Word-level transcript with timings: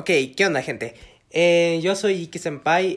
Ok, 0.00 0.08
¿qué 0.34 0.46
onda, 0.46 0.62
gente? 0.62 0.94
Eh, 1.28 1.78
yo 1.82 1.94
soy 1.94 2.14
Iki 2.14 2.40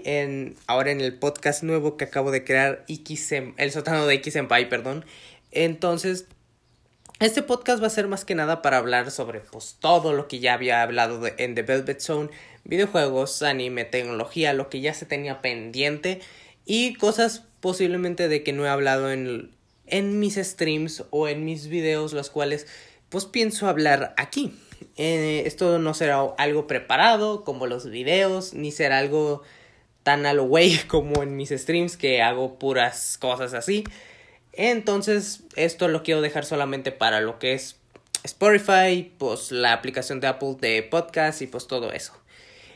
en, 0.05 0.55
ahora 0.67 0.89
en 0.89 1.01
el 1.01 1.19
podcast 1.19 1.61
nuevo 1.61 1.97
que 1.97 2.05
acabo 2.05 2.31
de 2.31 2.45
crear, 2.45 2.85
Iki 2.87 3.19
el 3.57 3.71
sótano 3.73 4.07
de 4.07 4.15
Iki 4.15 4.31
perdón. 4.69 5.03
Entonces, 5.51 6.27
este 7.19 7.43
podcast 7.43 7.83
va 7.83 7.87
a 7.87 7.89
ser 7.89 8.07
más 8.07 8.23
que 8.23 8.35
nada 8.35 8.61
para 8.61 8.77
hablar 8.77 9.11
sobre 9.11 9.41
pues, 9.41 9.75
todo 9.81 10.13
lo 10.13 10.29
que 10.29 10.39
ya 10.39 10.53
había 10.53 10.81
hablado 10.81 11.21
en 11.37 11.55
The 11.55 11.63
Velvet 11.63 11.99
Zone, 11.99 12.29
videojuegos, 12.63 13.41
anime, 13.41 13.83
tecnología, 13.83 14.53
lo 14.53 14.69
que 14.69 14.79
ya 14.79 14.93
se 14.93 15.05
tenía 15.05 15.41
pendiente 15.41 16.21
y 16.65 16.93
cosas 16.93 17.43
posiblemente 17.59 18.29
de 18.29 18.43
que 18.43 18.53
no 18.53 18.65
he 18.65 18.69
hablado 18.69 19.11
en, 19.11 19.51
en 19.87 20.21
mis 20.21 20.35
streams 20.35 21.03
o 21.09 21.27
en 21.27 21.43
mis 21.43 21.67
videos, 21.67 22.13
los 22.13 22.29
cuales 22.29 22.65
pues 23.09 23.25
pienso 23.25 23.67
hablar 23.67 24.13
aquí. 24.15 24.53
Eh, 24.97 25.43
esto 25.45 25.79
no 25.79 25.93
será 25.93 26.21
algo 26.37 26.67
preparado 26.67 27.43
como 27.43 27.67
los 27.67 27.89
videos, 27.89 28.53
ni 28.53 28.71
será 28.71 28.99
algo 28.99 29.41
tan 30.03 30.25
a 30.25 30.33
lo 30.33 30.49
como 30.87 31.23
en 31.23 31.35
mis 31.35 31.49
streams 31.49 31.97
que 31.97 32.21
hago 32.21 32.59
puras 32.59 33.17
cosas 33.19 33.53
así. 33.53 33.83
Entonces, 34.51 35.43
esto 35.55 35.87
lo 35.87 36.03
quiero 36.03 36.21
dejar 36.21 36.45
solamente 36.45 36.91
para 36.91 37.21
lo 37.21 37.39
que 37.39 37.53
es 37.53 37.77
Spotify, 38.23 39.11
pues 39.17 39.51
la 39.51 39.73
aplicación 39.73 40.19
de 40.19 40.27
Apple 40.27 40.55
de 40.59 40.83
podcast 40.83 41.41
y 41.41 41.47
pues 41.47 41.67
todo 41.67 41.91
eso. 41.91 42.13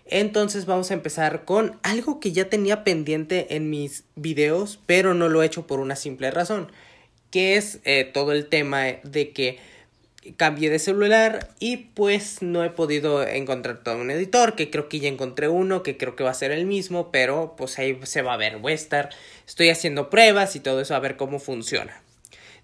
Entonces 0.10 0.66
vamos 0.66 0.92
a 0.92 0.94
empezar 0.94 1.44
con 1.44 1.80
algo 1.84 2.20
que 2.20 2.32
ya 2.32 2.50
tenía 2.50 2.84
pendiente 2.84 3.56
en 3.56 3.70
mis 3.70 4.06
videos, 4.16 4.80
pero 4.86 5.14
no 5.14 5.28
lo 5.28 5.44
he 5.44 5.46
hecho 5.46 5.68
por 5.68 5.80
una 5.80 5.96
simple 5.96 6.32
razón, 6.32 6.72
que 7.30 7.58
es 7.58 7.80
eh, 7.84 8.10
todo 8.14 8.32
el 8.32 8.48
tema 8.48 8.86
de 9.04 9.32
que 9.32 9.60
cambié 10.36 10.70
de 10.70 10.80
celular 10.80 11.50
y 11.60 11.78
pues 11.78 12.42
no 12.42 12.64
he 12.64 12.70
podido 12.70 13.26
encontrar 13.26 13.84
todo 13.84 13.98
un 13.98 14.12
editor, 14.12 14.56
que 14.56 14.70
creo 14.70 14.90
que 14.90 15.00
ya 15.00 15.08
encontré 15.08 15.48
uno, 15.48 15.84
que 15.84 15.98
creo 15.98 16.16
que 16.16 16.24
va 16.24 16.32
a 16.32 16.36
ser 16.36 16.52
el 16.52 16.66
mismo, 16.66 17.12
pero 17.12 17.56
pues 17.58 17.80
ahí 17.80 17.98
se 18.04 18.22
va 18.22 18.34
a 18.34 18.38
ver, 18.38 18.58
voy 18.58 18.74
a 18.74 18.76
estar, 18.76 19.10
estoy 19.48 19.70
haciendo 19.70 20.10
pruebas 20.10 20.56
y 20.56 20.60
todo 20.60 20.82
eso 20.82 20.96
a 20.96 21.00
ver 21.00 21.18
cómo 21.18 21.40
funciona. 21.40 22.02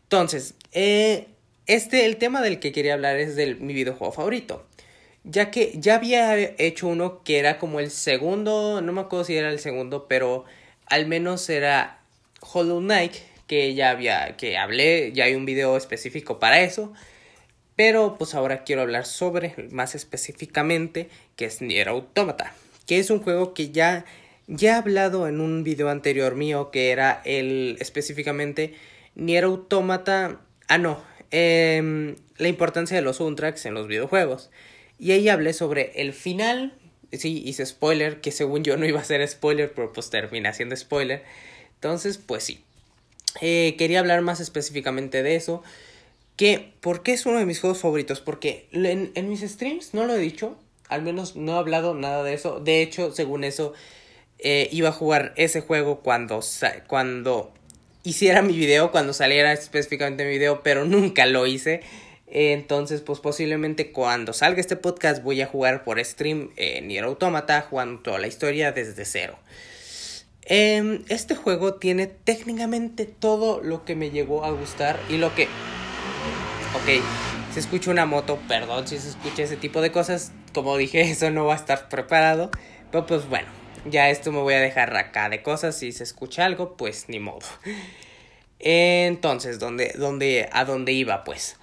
Entonces, 0.04 0.56
eh, 0.74 1.28
este, 1.66 2.06
el 2.06 2.18
tema 2.18 2.42
del 2.42 2.60
que 2.60 2.72
quería 2.72 2.94
hablar 2.94 3.18
es 3.18 3.36
de 3.36 3.56
mi 3.56 3.74
videojuego 3.74 4.14
favorito. 4.14 4.66
Ya 5.24 5.52
que 5.52 5.72
ya 5.76 5.96
había 5.96 6.38
hecho 6.58 6.88
uno 6.88 7.24
que 7.24 7.40
era 7.40 7.58
como 7.58 7.80
el 7.80 7.90
segundo, 7.90 8.82
no 8.82 8.92
me 8.92 9.02
acuerdo 9.02 9.26
si 9.26 9.38
era 9.38 9.50
el 9.50 9.60
segundo, 9.60 10.08
pero 10.10 10.44
al 10.86 11.08
menos 11.08 11.50
era 11.50 12.02
Hollow 12.42 12.80
Knight, 12.80 13.14
que 13.48 13.74
ya 13.74 13.92
había, 13.92 14.36
que 14.36 14.58
hablé, 14.58 15.12
ya 15.14 15.26
hay 15.26 15.36
un 15.36 15.46
video 15.46 15.78
específico 15.78 16.40
para 16.40 16.62
eso. 16.62 16.94
Pero 17.76 18.18
pues 18.18 18.36
ahora 18.36 18.64
quiero 18.64 18.82
hablar 18.82 19.06
sobre, 19.06 19.56
más 19.72 19.96
específicamente, 19.96 21.10
que 21.36 21.46
es 21.46 21.62
Nier 21.62 21.90
Automata, 21.90 22.54
que 22.86 23.00
es 23.00 23.10
un 23.10 23.22
juego 23.22 23.54
que 23.54 23.72
ya, 23.72 24.06
ya 24.48 24.72
he 24.72 24.74
hablado 24.74 25.28
en 25.28 25.42
un 25.42 25.64
video 25.64 25.90
anterior 25.90 26.36
mío, 26.36 26.70
que 26.72 26.92
era 26.92 27.22
el 27.26 27.78
específicamente 27.80 28.76
Nier 29.16 29.46
Automata, 29.46 30.40
ah 30.68 30.78
no, 30.78 31.02
eh, 31.32 32.16
la 32.38 32.48
importancia 32.48 32.96
de 32.96 33.02
los 33.02 33.18
soundtracks 33.18 33.66
en 33.66 33.74
los 33.74 33.88
videojuegos. 33.88 34.52
Y 35.00 35.12
ahí 35.12 35.28
hablé 35.30 35.54
sobre 35.54 35.92
el 35.96 36.14
final, 36.14 36.74
sí, 37.12 37.42
hice 37.46 37.66
spoiler, 37.66 38.22
que 38.22 38.32
según 38.32 38.64
yo 38.64 38.78
no 38.78 38.86
iba 38.86 39.00
a 39.00 39.04
ser 39.04 39.28
spoiler, 39.28 39.74
pero 39.74 39.92
pues 39.92 40.10
termina 40.12 40.54
siendo 40.54 40.76
spoiler. 40.76 41.24
Entonces, 41.76 42.20
pues 42.20 42.44
sí. 42.44 42.64
Eh, 43.42 43.76
quería 43.80 44.00
hablar 44.00 44.22
más 44.22 44.40
específicamente 44.40 45.24
de 45.24 45.36
eso 45.36 45.64
que, 46.36 46.74
¿por 46.82 47.04
qué 47.04 47.14
es 47.14 47.26
uno 47.26 47.38
de 47.38 47.46
mis 47.46 47.60
juegos 47.60 47.80
favoritos? 47.80 48.22
Porque 48.22 48.68
en, 48.72 49.12
en, 49.14 49.30
mis 49.30 49.42
streams 49.42 49.94
no 49.94 50.06
lo 50.06 50.16
he 50.16 50.20
dicho, 50.20 50.58
al 50.90 51.02
menos 51.02 51.36
no 51.36 51.56
he 51.56 51.58
hablado 51.58 51.94
nada 51.94 52.24
de 52.24 52.34
eso. 52.34 52.60
De 52.60 52.82
hecho, 52.82 53.12
según 53.12 53.44
eso, 53.44 53.74
eh, 54.40 54.68
iba 54.72 54.90
a 54.90 54.92
jugar 54.92 55.34
ese 55.38 55.62
juego 55.62 56.02
cuando, 56.02 56.42
cuando 56.88 57.54
hiciera 58.04 58.42
mi 58.42 58.58
video, 58.58 58.92
cuando 58.92 59.14
saliera 59.14 59.54
específicamente 59.54 60.26
mi 60.26 60.32
video, 60.32 60.64
pero 60.64 60.86
nunca 60.86 61.26
lo 61.26 61.48
hice. 61.48 61.82
entonces, 62.28 63.02
pues 63.02 63.20
posiblemente 63.20 63.92
cuando 63.92 64.34
salga 64.34 64.60
este 64.60 64.76
podcast 64.76 65.24
voy 65.24 65.42
a 65.42 65.48
jugar 65.48 65.84
por 65.84 66.04
stream 66.04 66.50
en 66.58 66.88
Nier 66.88 67.04
Automata, 67.04 67.62
jugando 67.62 68.02
toda 68.02 68.20
la 68.20 68.28
historia 68.28 68.72
desde 68.72 69.06
cero. 69.06 69.38
Eh, 70.46 71.02
este 71.08 71.36
juego 71.36 71.76
tiene 71.76 72.08
técnicamente 72.08 73.06
todo 73.06 73.62
lo 73.62 73.86
que 73.86 73.96
me 73.96 74.10
llegó 74.10 74.44
a 74.44 74.52
gustar 74.52 75.00
y 75.10 75.18
lo 75.18 75.34
que 75.36 75.48
ok, 76.76 77.04
si 77.54 77.60
escucho 77.60 77.92
una 77.92 78.06
moto, 78.06 78.40
perdón 78.48 78.88
si 78.88 78.98
se 78.98 79.10
escucha 79.10 79.44
ese 79.44 79.58
tipo 79.58 79.82
de 79.82 79.92
cosas, 79.92 80.32
como 80.54 80.76
dije, 80.78 81.02
eso 81.12 81.30
no 81.30 81.46
va 81.46 81.54
a 81.54 81.58
estar 81.58 81.90
preparado, 81.90 82.52
pero 82.92 83.06
pues 83.06 83.28
bueno, 83.30 83.48
ya 83.86 84.10
esto 84.10 84.32
me 84.32 84.40
voy 84.40 84.56
a 84.56 84.60
dejar 84.60 84.96
acá 84.98 85.30
de 85.30 85.44
cosas, 85.44 85.78
si 85.78 85.92
se 85.92 86.04
escucha 86.04 86.46
algo, 86.46 86.76
pues 86.76 87.10
ni 87.10 87.20
modo. 87.20 87.46
Entonces, 88.60 89.60
¿dónde, 89.60 89.94
dónde, 89.98 90.50
¿a 90.52 90.66
dónde 90.66 90.94
iba? 90.94 91.24
Pues, 91.24 91.58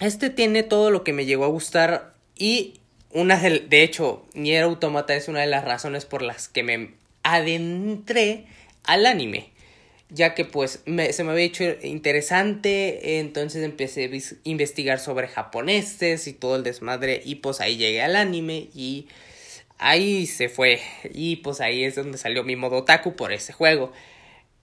este 0.00 0.30
tiene 0.30 0.62
todo 0.62 0.90
lo 0.90 1.02
que 1.02 1.12
me 1.12 1.26
llegó 1.26 1.44
a 1.44 1.48
gustar 1.48 2.14
y 2.36 2.80
una 3.10 3.36
de, 3.36 3.60
de 3.60 3.82
hecho, 3.82 4.24
Nier 4.34 4.64
Automata 4.64 5.14
es 5.14 5.28
una 5.28 5.40
de 5.40 5.48
las 5.48 5.64
razones 5.64 6.04
por 6.04 6.22
las 6.22 6.48
que 6.48 6.62
me 6.62 6.94
adentré 7.24 8.46
al 8.84 9.06
anime 9.06 9.50
ya 10.10 10.34
que 10.34 10.44
pues 10.44 10.82
se 10.84 11.24
me 11.24 11.30
había 11.30 11.44
hecho 11.44 11.64
interesante, 11.82 13.18
entonces 13.18 13.62
empecé 13.62 14.04
a 14.06 14.48
investigar 14.48 15.00
sobre 15.00 15.28
japoneses 15.28 16.26
y 16.26 16.32
todo 16.32 16.56
el 16.56 16.62
desmadre 16.62 17.20
y 17.24 17.36
pues 17.36 17.60
ahí 17.60 17.76
llegué 17.76 18.02
al 18.02 18.16
anime 18.16 18.68
y 18.74 19.08
ahí 19.78 20.26
se 20.26 20.48
fue 20.48 20.80
y 21.12 21.36
pues 21.36 21.60
ahí 21.60 21.84
es 21.84 21.94
donde 21.94 22.18
salió 22.18 22.42
mi 22.42 22.56
modo 22.56 22.78
otaku 22.78 23.16
por 23.16 23.32
ese 23.32 23.52
juego. 23.52 23.92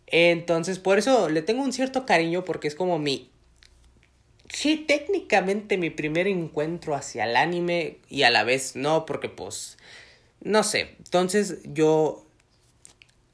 Entonces 0.08 0.80
por 0.80 0.98
eso 0.98 1.30
le 1.30 1.42
tengo 1.42 1.64
un 1.64 1.74
cierto 1.74 2.06
cariño 2.06 2.44
porque 2.46 2.68
es 2.68 2.76
como 2.76 3.00
mi... 3.00 3.30
Sí, 4.50 4.78
técnicamente 4.78 5.78
mi 5.78 5.90
primer 5.90 6.28
encuentro 6.28 6.96
hacia 6.96 7.26
el 7.26 7.36
anime 7.36 7.98
y 8.10 8.24
a 8.24 8.32
la 8.32 8.44
vez 8.44 8.76
no 8.76 9.06
porque 9.06 9.30
pues... 9.30 9.78
No 10.42 10.64
sé, 10.64 10.96
entonces 11.00 11.60
yo... 11.66 12.24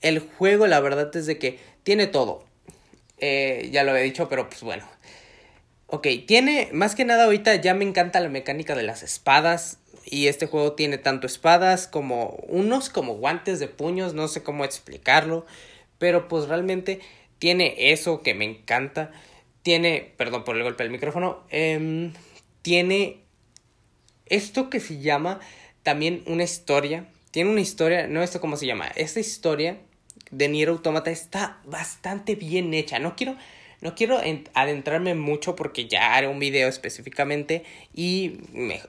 El 0.02 0.20
juego 0.20 0.66
la 0.66 0.80
verdad 0.80 1.16
es 1.16 1.28
de 1.28 1.38
que 1.38 1.60
tiene 1.84 2.08
todo. 2.08 2.46
Eh, 3.18 3.70
ya 3.72 3.84
lo 3.84 3.92
había 3.92 4.04
dicho, 4.04 4.28
pero 4.30 4.50
pues 4.50 4.64
bueno. 4.64 4.86
Ok, 5.88 6.08
tiene, 6.26 6.70
más 6.72 6.96
que 6.96 7.06
nada 7.06 7.26
ahorita 7.26 7.56
ya 7.56 7.74
me 7.74 7.84
encanta 7.84 8.20
la 8.20 8.30
mecánica 8.30 8.76
de 8.76 8.84
las 8.84 9.04
espadas. 9.04 9.80
Y 10.06 10.28
este 10.28 10.48
juego 10.48 10.74
tiene 10.74 10.98
tanto 10.98 11.28
espadas 11.28 11.88
como 11.88 12.30
unos 12.48 12.90
como 12.90 13.16
guantes 13.16 13.60
de 13.60 13.68
puños, 13.68 14.14
no 14.14 14.28
sé 14.28 14.42
cómo 14.42 14.66
explicarlo. 14.66 15.46
Pero 16.00 16.28
pues 16.28 16.48
realmente 16.48 17.00
tiene 17.38 17.92
eso 17.92 18.22
que 18.22 18.34
me 18.34 18.46
encanta. 18.46 19.12
Tiene, 19.62 20.14
perdón 20.18 20.44
por 20.44 20.58
el 20.58 20.64
golpe 20.64 20.84
del 20.84 20.92
micrófono. 20.92 21.44
Em, 21.50 22.14
tiene 22.62 23.20
esto 24.26 24.70
que 24.70 24.80
se 24.80 25.00
llama 25.00 25.40
también 25.84 26.24
una 26.26 26.44
historia. 26.44 27.08
Tiene 27.32 27.52
una 27.52 27.62
historia, 27.62 28.08
no 28.08 28.24
esto 28.24 28.42
cómo 28.42 28.58
se 28.58 28.66
llama. 28.66 28.88
Esta 28.96 29.20
historia 29.20 29.78
de 30.32 30.48
Nier 30.48 30.70
Automata 30.70 31.12
está 31.12 31.60
bastante 31.66 32.36
bien 32.36 32.74
hecha. 32.74 33.00
No 33.00 33.16
quiero, 33.16 33.36
no 33.82 33.96
quiero 33.96 34.20
adentrarme 34.54 35.14
mucho 35.14 35.56
porque 35.56 35.88
ya 35.88 36.16
haré 36.16 36.28
un 36.28 36.40
video 36.40 36.68
específicamente 36.68 37.64
y 37.94 38.40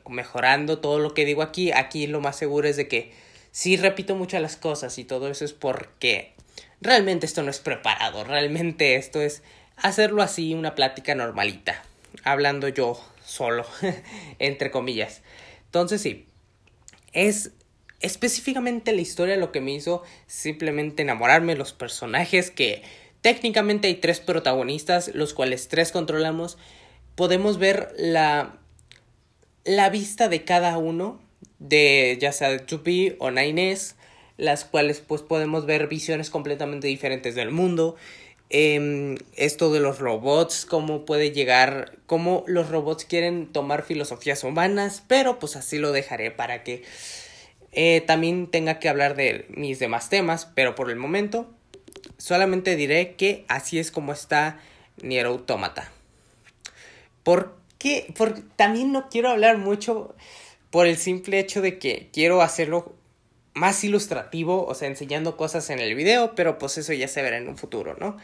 mejorando 0.09 0.79
todo 0.79 0.99
lo 0.99 1.15
que 1.15 1.25
digo 1.25 1.43
aquí. 1.43 1.73
Aquí 1.73 2.07
lo 2.07 2.21
más 2.21 2.37
seguro 2.37 2.69
es 2.69 2.77
de 2.77 2.89
que 2.89 3.13
si 3.51 3.77
repito 3.77 4.15
mucho 4.15 4.39
las 4.39 4.57
cosas 4.57 4.97
y 4.99 5.05
todo 5.05 5.29
eso 5.29 5.45
es 5.45 5.53
porque 5.53 6.33
realmente 6.81 7.27
esto 7.27 7.43
no 7.43 7.51
es 7.51 7.61
preparado. 7.61 8.25
Realmente 8.25 8.97
esto 8.97 9.21
es 9.21 9.43
hacerlo 9.77 10.23
así, 10.23 10.55
una 10.55 10.75
plática 10.75 11.15
normalita. 11.15 11.83
Hablando 12.25 12.69
yo 12.69 13.03
solo, 13.25 13.67
entre 14.39 14.71
comillas. 14.71 15.23
Entonces 15.67 16.03
sí, 16.03 16.27
es 17.13 17.53
específicamente 18.03 18.93
la 18.93 19.01
historia 19.01 19.37
lo 19.37 19.53
que 19.53 19.61
me 19.61 19.73
hizo 19.73 20.03
simplemente 20.27 21.03
enamorarme, 21.03 21.57
los 21.57 21.73
personajes 21.73 22.51
que 22.51 22.83
técnicamente 23.23 23.89
hay 23.89 23.95
tres 23.95 24.21
protagonistas, 24.21 25.15
los 25.15 25.33
cuales 25.33 25.69
tres 25.69 25.93
controlamos, 25.93 26.59
podemos 27.15 27.59
ver 27.59 27.93
la, 27.97 28.59
la 29.65 29.91
vista 29.91 30.29
de 30.29 30.45
cada 30.45 30.77
uno, 30.79 31.21
de 31.59 32.19
ya 32.21 32.33
sea 32.33 32.51
de 32.51 32.59
2 32.59 33.17
o 33.19 33.31
9S, 33.31 33.95
las 34.37 34.65
cuales 34.65 35.01
pues 35.01 35.23
podemos 35.23 35.67
ver 35.67 35.87
visiones 35.87 36.31
completamente 36.31 36.89
diferentes 36.89 37.35
del 37.35 37.51
mundo. 37.51 37.97
Eh, 38.55 39.17
esto 39.35 39.73
de 39.73 39.81
los 39.81 39.99
robots, 39.99 40.67
cómo 40.67 41.07
puede 41.07 41.31
llegar, 41.31 41.99
cómo 42.07 42.45
los 42.47 42.69
robots 42.69 43.07
quieren 43.07 43.47
tomar 43.47 43.83
filosofías 43.83 44.45
humanas, 44.45 45.03
pero 45.09 45.39
pues 45.39 45.57
así 45.57 45.79
lo 45.79 45.91
dejaré 45.91 46.31
para 46.31 46.63
que 46.63 46.83
eh, 47.73 48.03
también 48.07 48.47
tenga 48.47 48.79
que 48.79 48.89
hablar 48.89 49.17
de 49.17 49.47
mis 49.49 49.79
demás 49.79 50.09
temas, 50.11 50.47
pero 50.55 50.75
por 50.75 50.91
el 50.91 50.97
momento 50.97 51.51
solamente 52.19 52.77
diré 52.77 53.15
que 53.15 53.45
así 53.49 53.79
es 53.79 53.91
como 53.91 54.13
está 54.13 54.61
Nier 55.03 55.27
Automata. 55.27 55.91
¿Por 57.23 57.57
qué? 57.79 58.13
Porque 58.17 58.43
también 58.57 58.93
no 58.93 59.09
quiero 59.09 59.31
hablar 59.31 59.59
mucho 59.59 60.15
por 60.71 60.87
el 60.87 60.97
simple 60.97 61.39
hecho 61.39 61.61
de 61.61 61.79
que 61.79 62.11
quiero 62.13 62.43
hacerlo 62.43 62.95
más 63.55 63.85
ilustrativo, 63.85 64.65
o 64.67 64.75
sea, 64.75 64.89
enseñando 64.89 65.37
cosas 65.37 65.69
en 65.71 65.79
el 65.79 65.95
video, 65.95 66.35
pero 66.35 66.59
pues 66.59 66.79
eso 66.79 66.93
ya 66.93 67.09
se 67.09 67.23
verá 67.23 67.37
en 67.37 67.49
un 67.49 67.59
futuro, 67.59 67.97
¿no? 67.99 68.17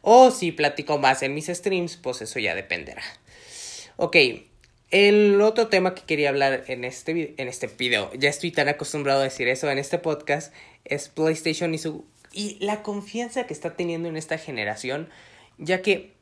O 0.00 0.30
si 0.30 0.50
platico 0.50 0.98
más 0.98 1.22
en 1.22 1.34
mis 1.34 1.46
streams, 1.46 1.96
pues 1.96 2.22
eso 2.22 2.38
ya 2.40 2.54
dependerá. 2.54 3.02
Ok, 3.96 4.16
el 4.92 5.40
otro 5.40 5.68
tema 5.68 5.94
que 5.94 6.02
quería 6.02 6.28
hablar 6.28 6.64
en 6.68 6.84
este, 6.84 7.34
en 7.38 7.48
este 7.48 7.66
video, 7.66 8.12
ya 8.12 8.28
estoy 8.28 8.52
tan 8.52 8.68
acostumbrado 8.68 9.20
a 9.20 9.24
decir 9.24 9.48
eso 9.48 9.70
en 9.70 9.78
este 9.78 9.98
podcast, 9.98 10.52
es 10.84 11.08
PlayStation 11.08 11.72
y, 11.72 11.78
su, 11.78 12.04
y 12.30 12.58
la 12.60 12.82
confianza 12.82 13.46
que 13.46 13.54
está 13.54 13.74
teniendo 13.74 14.10
en 14.10 14.18
esta 14.18 14.36
generación, 14.36 15.08
ya 15.56 15.80
que 15.80 16.12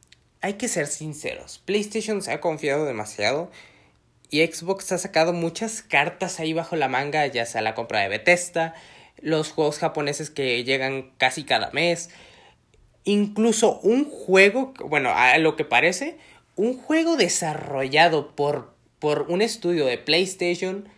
hay 0.41 0.55
que 0.55 0.69
ser 0.69 0.87
sinceros, 0.87 1.59
PlayStation 1.65 2.23
se 2.23 2.31
ha 2.31 2.41
confiado 2.41 2.85
demasiado 2.85 3.51
y 4.31 4.47
Xbox 4.47 4.93
ha 4.93 4.99
sacado 4.99 5.33
muchas 5.33 5.83
cartas 5.83 6.39
ahí 6.39 6.53
bajo 6.53 6.77
la 6.77 6.87
manga, 6.87 7.27
ya 7.27 7.47
sea 7.47 7.63
la 7.63 7.75
compra 7.75 8.01
de 8.03 8.09
Bethesda, 8.09 8.75
los 9.21 9.51
juegos 9.51 9.79
japoneses 9.79 10.31
que 10.31 10.63
llegan 10.63 11.11
casi 11.19 11.43
cada 11.43 11.73
mes, 11.73 12.11
incluso 13.03 13.81
un 13.81 14.05
juego, 14.05 14.75
bueno, 14.85 15.11
a 15.13 15.37
lo 15.39 15.57
que 15.57 15.65
parece, 15.65 16.19
un 16.57 16.77
juego 16.77 17.17
desarrollado 17.17 18.35
por, 18.35 18.75
por 18.99 19.23
un 19.29 19.43
estudio 19.43 19.87
de 19.87 19.99
PlayStation 19.99 20.89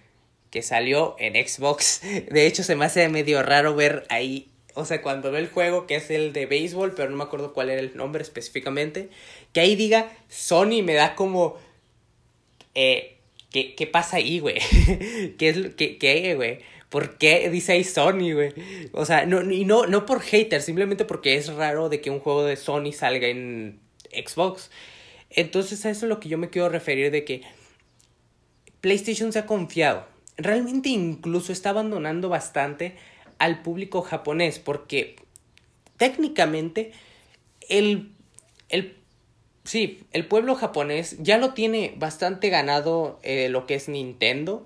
que 0.51 0.63
salió 0.63 1.17
en 1.19 1.35
Xbox. 1.35 2.03
De 2.31 2.47
hecho, 2.47 2.63
se 2.63 2.77
me 2.77 2.85
hace 2.85 3.09
medio 3.09 3.43
raro 3.43 3.75
ver 3.75 4.05
ahí, 4.11 4.51
o 4.75 4.85
sea, 4.85 5.03
cuando 5.03 5.31
veo 5.31 5.41
el 5.41 5.49
juego, 5.49 5.87
que 5.87 5.97
es 5.97 6.11
el 6.11 6.33
de 6.33 6.47
béisbol, 6.47 6.95
pero 6.95 7.11
no 7.11 7.17
me 7.17 7.25
acuerdo 7.25 7.53
cuál 7.53 7.71
era 7.71 7.81
el 7.81 7.97
nombre 7.97 8.23
específicamente, 8.23 9.09
que 9.53 9.61
ahí 9.61 9.77
diga 9.77 10.13
Sony 10.29 10.83
me 10.83 10.95
da 10.95 11.15
como... 11.15 11.59
Eh, 12.75 13.09
¿Qué, 13.51 13.75
qué 13.75 13.87
pasa 13.87 14.17
ahí, 14.17 14.39
güey? 14.39 14.59
¿Qué 15.39 15.49
es 15.51 15.75
qué, 15.77 15.99
qué, 15.99 16.35
güey? 16.35 16.61
¿Por 16.89 17.17
qué 17.17 17.49
dice 17.49 17.73
ahí 17.73 17.85
Sony, 17.85 18.33
güey? 18.35 18.53
O 18.93 19.07
sea, 19.07 19.25
no, 19.27 19.43
y 19.51 19.65
no, 19.65 19.87
no 19.87 20.05
por 20.05 20.21
haters, 20.21 20.65
simplemente 20.65 21.05
porque 21.05 21.37
es 21.37 21.53
raro 21.53 21.89
de 21.89 22.01
que 22.01 22.11
un 22.11 22.21
juego 22.21 22.45
de 22.45 22.57
Sony 22.57 22.93
salga 22.93 23.29
en 23.29 23.81
Xbox. 24.11 24.71
Entonces 25.35 25.85
a 25.87 25.91
eso 25.91 26.07
es 26.07 26.09
lo 26.09 26.21
que 26.21 26.29
yo 26.29 26.39
me 26.39 26.51
quiero 26.51 26.69
referir 26.69 27.11
de 27.11 27.25
que 27.25 27.43
PlayStation 28.81 29.33
se 29.33 29.41
ha 29.41 29.47
confiado. 29.47 30.07
Realmente 30.37 30.89
incluso 30.89 31.53
está 31.53 31.71
abandonando 31.71 32.29
bastante 32.29 32.97
al 33.39 33.63
público 33.63 34.03
japonés 34.03 34.59
porque 34.59 35.17
técnicamente 35.97 36.93
el, 37.69 38.13
el 38.69 38.97
sí, 39.65 40.05
el 40.13 40.27
pueblo 40.27 40.55
japonés 40.55 41.17
ya 41.21 41.39
lo 41.39 41.55
tiene 41.55 41.95
bastante 41.97 42.49
ganado 42.51 43.19
eh, 43.23 43.49
lo 43.49 43.67
que 43.67 43.75
es 43.75 43.89
Nintendo. 43.89 44.65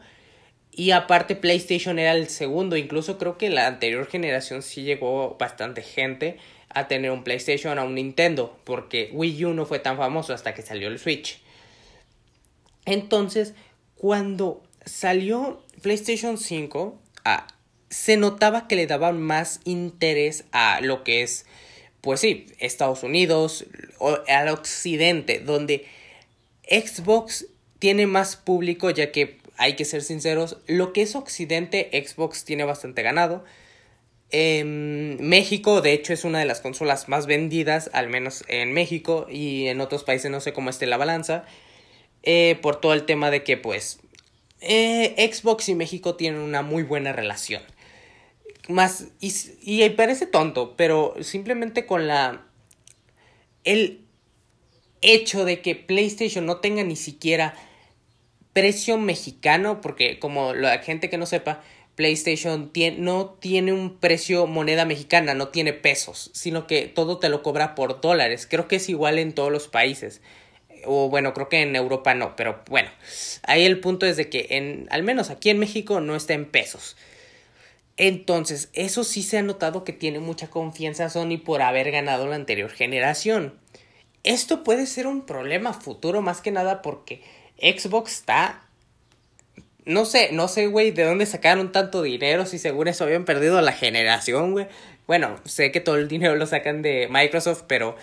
Y 0.72 0.90
aparte 0.90 1.36
PlayStation 1.36 1.98
era 1.98 2.12
el 2.12 2.28
segundo, 2.28 2.76
incluso 2.76 3.16
creo 3.16 3.38
que 3.38 3.48
la 3.48 3.66
anterior 3.66 4.06
generación 4.06 4.62
sí 4.62 4.82
llegó 4.82 5.36
bastante 5.38 5.82
gente 5.82 6.36
a 6.68 6.88
tener 6.88 7.10
un 7.10 7.24
PlayStation, 7.24 7.78
a 7.78 7.84
un 7.84 7.94
Nintendo, 7.94 8.58
porque 8.64 9.10
Wii 9.12 9.46
U 9.46 9.54
no 9.54 9.66
fue 9.66 9.78
tan 9.78 9.96
famoso 9.96 10.34
hasta 10.34 10.54
que 10.54 10.62
salió 10.62 10.88
el 10.88 10.98
Switch. 10.98 11.40
Entonces, 12.84 13.54
cuando 13.96 14.62
salió 14.84 15.62
PlayStation 15.82 16.38
5, 16.38 16.98
ah, 17.24 17.46
se 17.88 18.16
notaba 18.16 18.68
que 18.68 18.76
le 18.76 18.86
daban 18.86 19.20
más 19.20 19.60
interés 19.64 20.44
a 20.52 20.80
lo 20.80 21.02
que 21.02 21.22
es 21.22 21.46
pues 22.06 22.20
sí, 22.20 22.46
Estados 22.60 23.02
Unidos, 23.02 23.66
o 23.98 24.16
al 24.28 24.48
occidente, 24.50 25.40
donde 25.40 25.86
Xbox 26.70 27.46
tiene 27.80 28.06
más 28.06 28.36
público, 28.36 28.90
ya 28.90 29.10
que 29.10 29.38
hay 29.56 29.74
que 29.74 29.84
ser 29.84 30.02
sinceros, 30.02 30.58
lo 30.68 30.92
que 30.92 31.02
es 31.02 31.16
occidente, 31.16 31.90
Xbox 31.92 32.44
tiene 32.44 32.62
bastante 32.62 33.02
ganado. 33.02 33.44
México, 34.32 35.80
de 35.80 35.92
hecho, 35.92 36.12
es 36.12 36.24
una 36.24 36.40
de 36.40 36.46
las 36.46 36.60
consolas 36.60 37.08
más 37.08 37.26
vendidas, 37.26 37.90
al 37.92 38.08
menos 38.08 38.44
en 38.48 38.72
México 38.72 39.26
y 39.30 39.68
en 39.68 39.80
otros 39.80 40.04
países 40.04 40.30
no 40.30 40.40
sé 40.40 40.52
cómo 40.52 40.70
esté 40.70 40.86
la 40.86 40.96
balanza, 40.96 41.44
eh, 42.22 42.58
por 42.60 42.80
todo 42.80 42.92
el 42.92 43.04
tema 43.04 43.30
de 43.30 43.44
que 43.44 43.56
pues 43.56 44.00
eh, 44.60 45.14
Xbox 45.32 45.68
y 45.68 45.74
México 45.74 46.16
tienen 46.16 46.40
una 46.40 46.62
muy 46.62 46.82
buena 46.82 47.12
relación. 47.12 47.62
Más 48.68 49.06
y, 49.20 49.32
y 49.62 49.88
parece 49.90 50.26
tonto, 50.26 50.74
pero 50.76 51.14
simplemente 51.20 51.86
con 51.86 52.08
la 52.08 52.46
el 53.62 54.06
hecho 55.02 55.44
de 55.44 55.60
que 55.60 55.76
PlayStation 55.76 56.46
no 56.46 56.56
tenga 56.56 56.82
ni 56.82 56.96
siquiera 56.96 57.54
precio 58.52 58.98
mexicano, 58.98 59.80
porque 59.80 60.18
como 60.18 60.54
la 60.54 60.78
gente 60.78 61.10
que 61.10 61.18
no 61.18 61.26
sepa, 61.26 61.62
PlayStation 61.96 62.70
no 62.98 63.30
tiene 63.40 63.72
un 63.72 63.96
precio 63.98 64.46
moneda 64.46 64.84
mexicana, 64.84 65.34
no 65.34 65.48
tiene 65.48 65.72
pesos, 65.72 66.30
sino 66.34 66.66
que 66.66 66.82
todo 66.86 67.18
te 67.18 67.30
lo 67.30 67.42
cobra 67.42 67.74
por 67.74 68.02
dólares. 68.02 68.46
Creo 68.48 68.68
que 68.68 68.76
es 68.76 68.88
igual 68.90 69.18
en 69.18 69.32
todos 69.32 69.50
los 69.50 69.66
países. 69.66 70.20
O 70.84 71.08
bueno, 71.08 71.32
creo 71.32 71.48
que 71.48 71.62
en 71.62 71.74
Europa 71.74 72.14
no, 72.14 72.36
pero 72.36 72.62
bueno, 72.68 72.90
ahí 73.42 73.64
el 73.64 73.80
punto 73.80 74.06
es 74.06 74.18
de 74.18 74.28
que 74.28 74.46
en, 74.50 74.86
al 74.90 75.02
menos 75.02 75.30
aquí 75.30 75.48
en 75.48 75.58
México 75.58 76.00
no 76.00 76.14
está 76.14 76.34
en 76.34 76.44
pesos. 76.44 76.96
Entonces, 77.96 78.68
eso 78.74 79.02
sí 79.02 79.22
se 79.22 79.38
ha 79.38 79.42
notado 79.42 79.82
que 79.82 79.94
tiene 79.94 80.20
mucha 80.20 80.48
confianza 80.48 81.08
Sony 81.08 81.38
por 81.42 81.62
haber 81.62 81.90
ganado 81.90 82.26
la 82.26 82.36
anterior 82.36 82.70
generación. 82.70 83.58
Esto 84.22 84.64
puede 84.64 84.86
ser 84.86 85.06
un 85.06 85.24
problema 85.24 85.72
futuro 85.72 86.20
más 86.20 86.42
que 86.42 86.50
nada 86.50 86.82
porque 86.82 87.22
Xbox 87.58 88.12
está... 88.12 88.65
No 89.86 90.04
sé, 90.04 90.30
no 90.32 90.48
sé, 90.48 90.66
güey, 90.66 90.90
de 90.90 91.04
dónde 91.04 91.26
sacaron 91.26 91.70
tanto 91.70 92.02
dinero 92.02 92.44
si 92.44 92.58
según 92.58 92.88
eso 92.88 93.04
habían 93.04 93.24
perdido 93.24 93.60
la 93.60 93.70
generación, 93.70 94.50
güey. 94.50 94.66
Bueno, 95.06 95.36
sé 95.44 95.70
que 95.70 95.80
todo 95.80 95.94
el 95.94 96.08
dinero 96.08 96.34
lo 96.34 96.46
sacan 96.46 96.82
de 96.82 97.06
Microsoft, 97.08 97.62
pero 97.68 97.96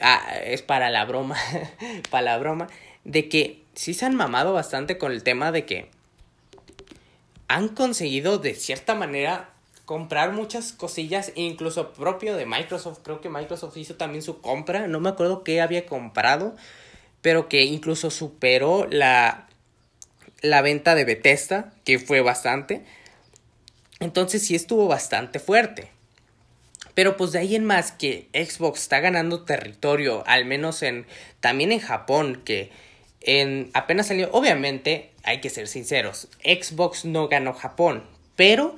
ah, 0.00 0.20
es 0.44 0.62
para 0.62 0.90
la 0.90 1.04
broma, 1.04 1.36
para 2.10 2.22
la 2.22 2.38
broma, 2.38 2.66
de 3.04 3.28
que 3.28 3.62
sí 3.74 3.94
se 3.94 4.06
han 4.06 4.16
mamado 4.16 4.52
bastante 4.52 4.98
con 4.98 5.12
el 5.12 5.22
tema 5.22 5.52
de 5.52 5.64
que 5.64 5.88
han 7.46 7.68
conseguido 7.68 8.38
de 8.38 8.54
cierta 8.54 8.96
manera 8.96 9.50
comprar 9.84 10.32
muchas 10.32 10.72
cosillas, 10.72 11.30
incluso 11.36 11.92
propio 11.92 12.34
de 12.34 12.44
Microsoft. 12.46 13.00
Creo 13.04 13.20
que 13.20 13.28
Microsoft 13.28 13.76
hizo 13.76 13.94
también 13.94 14.22
su 14.22 14.40
compra, 14.40 14.88
no 14.88 14.98
me 14.98 15.10
acuerdo 15.10 15.44
qué 15.44 15.60
había 15.60 15.86
comprado, 15.86 16.56
pero 17.22 17.48
que 17.48 17.62
incluso 17.62 18.10
superó 18.10 18.88
la, 18.90 19.46
la 20.42 20.62
venta 20.62 20.94
de 20.94 21.04
Bethesda, 21.04 21.72
que 21.84 21.98
fue 21.98 22.20
bastante. 22.20 22.82
Entonces 23.98 24.46
sí 24.46 24.54
estuvo 24.54 24.88
bastante 24.88 25.38
fuerte. 25.38 25.90
Pero 26.94 27.16
pues 27.16 27.32
de 27.32 27.38
ahí 27.38 27.54
en 27.54 27.64
más 27.64 27.92
que 27.92 28.28
Xbox 28.32 28.82
está 28.82 29.00
ganando 29.00 29.44
territorio, 29.44 30.24
al 30.26 30.44
menos 30.44 30.82
en 30.82 31.06
también 31.40 31.72
en 31.72 31.80
Japón, 31.80 32.42
que 32.44 32.70
en 33.20 33.70
apenas 33.74 34.08
salió, 34.08 34.30
obviamente 34.32 35.10
hay 35.22 35.40
que 35.40 35.50
ser 35.50 35.68
sinceros, 35.68 36.28
Xbox 36.42 37.04
no 37.04 37.28
ganó 37.28 37.52
Japón, 37.52 38.04
pero 38.36 38.74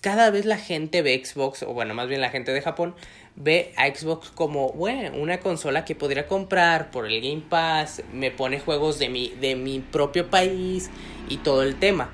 cada 0.00 0.30
vez 0.30 0.44
la 0.44 0.58
gente 0.58 1.02
ve 1.02 1.22
Xbox, 1.24 1.62
o 1.62 1.72
bueno, 1.72 1.94
más 1.94 2.08
bien 2.08 2.20
la 2.20 2.30
gente 2.30 2.52
de 2.52 2.62
Japón, 2.62 2.94
ve 3.36 3.72
a 3.76 3.86
Xbox 3.94 4.30
como, 4.30 4.72
bueno, 4.72 5.16
una 5.16 5.40
consola 5.40 5.84
que 5.84 5.94
podría 5.94 6.26
comprar 6.26 6.90
por 6.90 7.06
el 7.06 7.20
Game 7.20 7.42
Pass, 7.48 8.02
me 8.12 8.30
pone 8.30 8.58
juegos 8.58 8.98
de 8.98 9.08
mi, 9.08 9.28
de 9.28 9.54
mi 9.54 9.80
propio 9.80 10.28
país 10.30 10.90
y 11.28 11.38
todo 11.38 11.62
el 11.62 11.78
tema. 11.78 12.12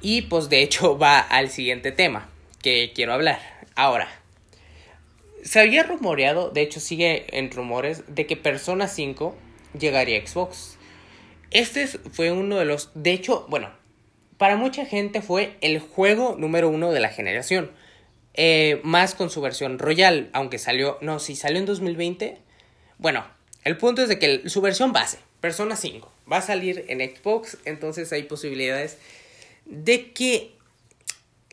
Y 0.00 0.22
pues 0.22 0.48
de 0.50 0.62
hecho 0.62 0.98
va 1.02 1.18
al 1.18 1.50
siguiente 1.50 1.90
tema 1.90 2.28
que 2.62 2.92
quiero 2.94 3.14
hablar. 3.14 3.40
Ahora, 3.74 4.08
se 5.42 5.60
había 5.60 5.82
rumoreado, 5.82 6.50
de 6.50 6.62
hecho 6.62 6.80
sigue 6.80 7.26
en 7.36 7.50
rumores, 7.50 8.04
de 8.06 8.26
que 8.26 8.36
Persona 8.36 8.88
5 8.88 9.34
llegaría 9.78 10.18
a 10.18 10.26
Xbox. 10.26 10.78
Este 11.50 11.86
fue 11.86 12.32
uno 12.32 12.56
de 12.56 12.64
los, 12.64 12.90
de 12.94 13.12
hecho, 13.12 13.46
bueno, 13.48 13.70
para 14.38 14.56
mucha 14.56 14.84
gente 14.86 15.22
fue 15.22 15.56
el 15.60 15.78
juego 15.78 16.36
número 16.38 16.68
uno 16.68 16.92
de 16.92 17.00
la 17.00 17.08
generación. 17.08 17.70
Eh, 18.34 18.80
más 18.82 19.14
con 19.14 19.30
su 19.30 19.40
versión 19.40 19.78
Royal, 19.78 20.28
aunque 20.32 20.58
salió, 20.58 20.98
no, 21.00 21.18
si 21.18 21.36
salió 21.36 21.58
en 21.58 21.66
2020. 21.66 22.38
Bueno, 22.98 23.24
el 23.62 23.76
punto 23.76 24.02
es 24.02 24.08
de 24.08 24.18
que 24.18 24.48
su 24.48 24.60
versión 24.60 24.92
base, 24.92 25.18
Persona 25.40 25.76
5, 25.76 26.12
va 26.30 26.38
a 26.38 26.42
salir 26.42 26.84
en 26.88 26.98
Xbox, 27.00 27.58
entonces 27.64 28.12
hay 28.12 28.24
posibilidades 28.24 28.98
de 29.66 30.12
que 30.12 30.54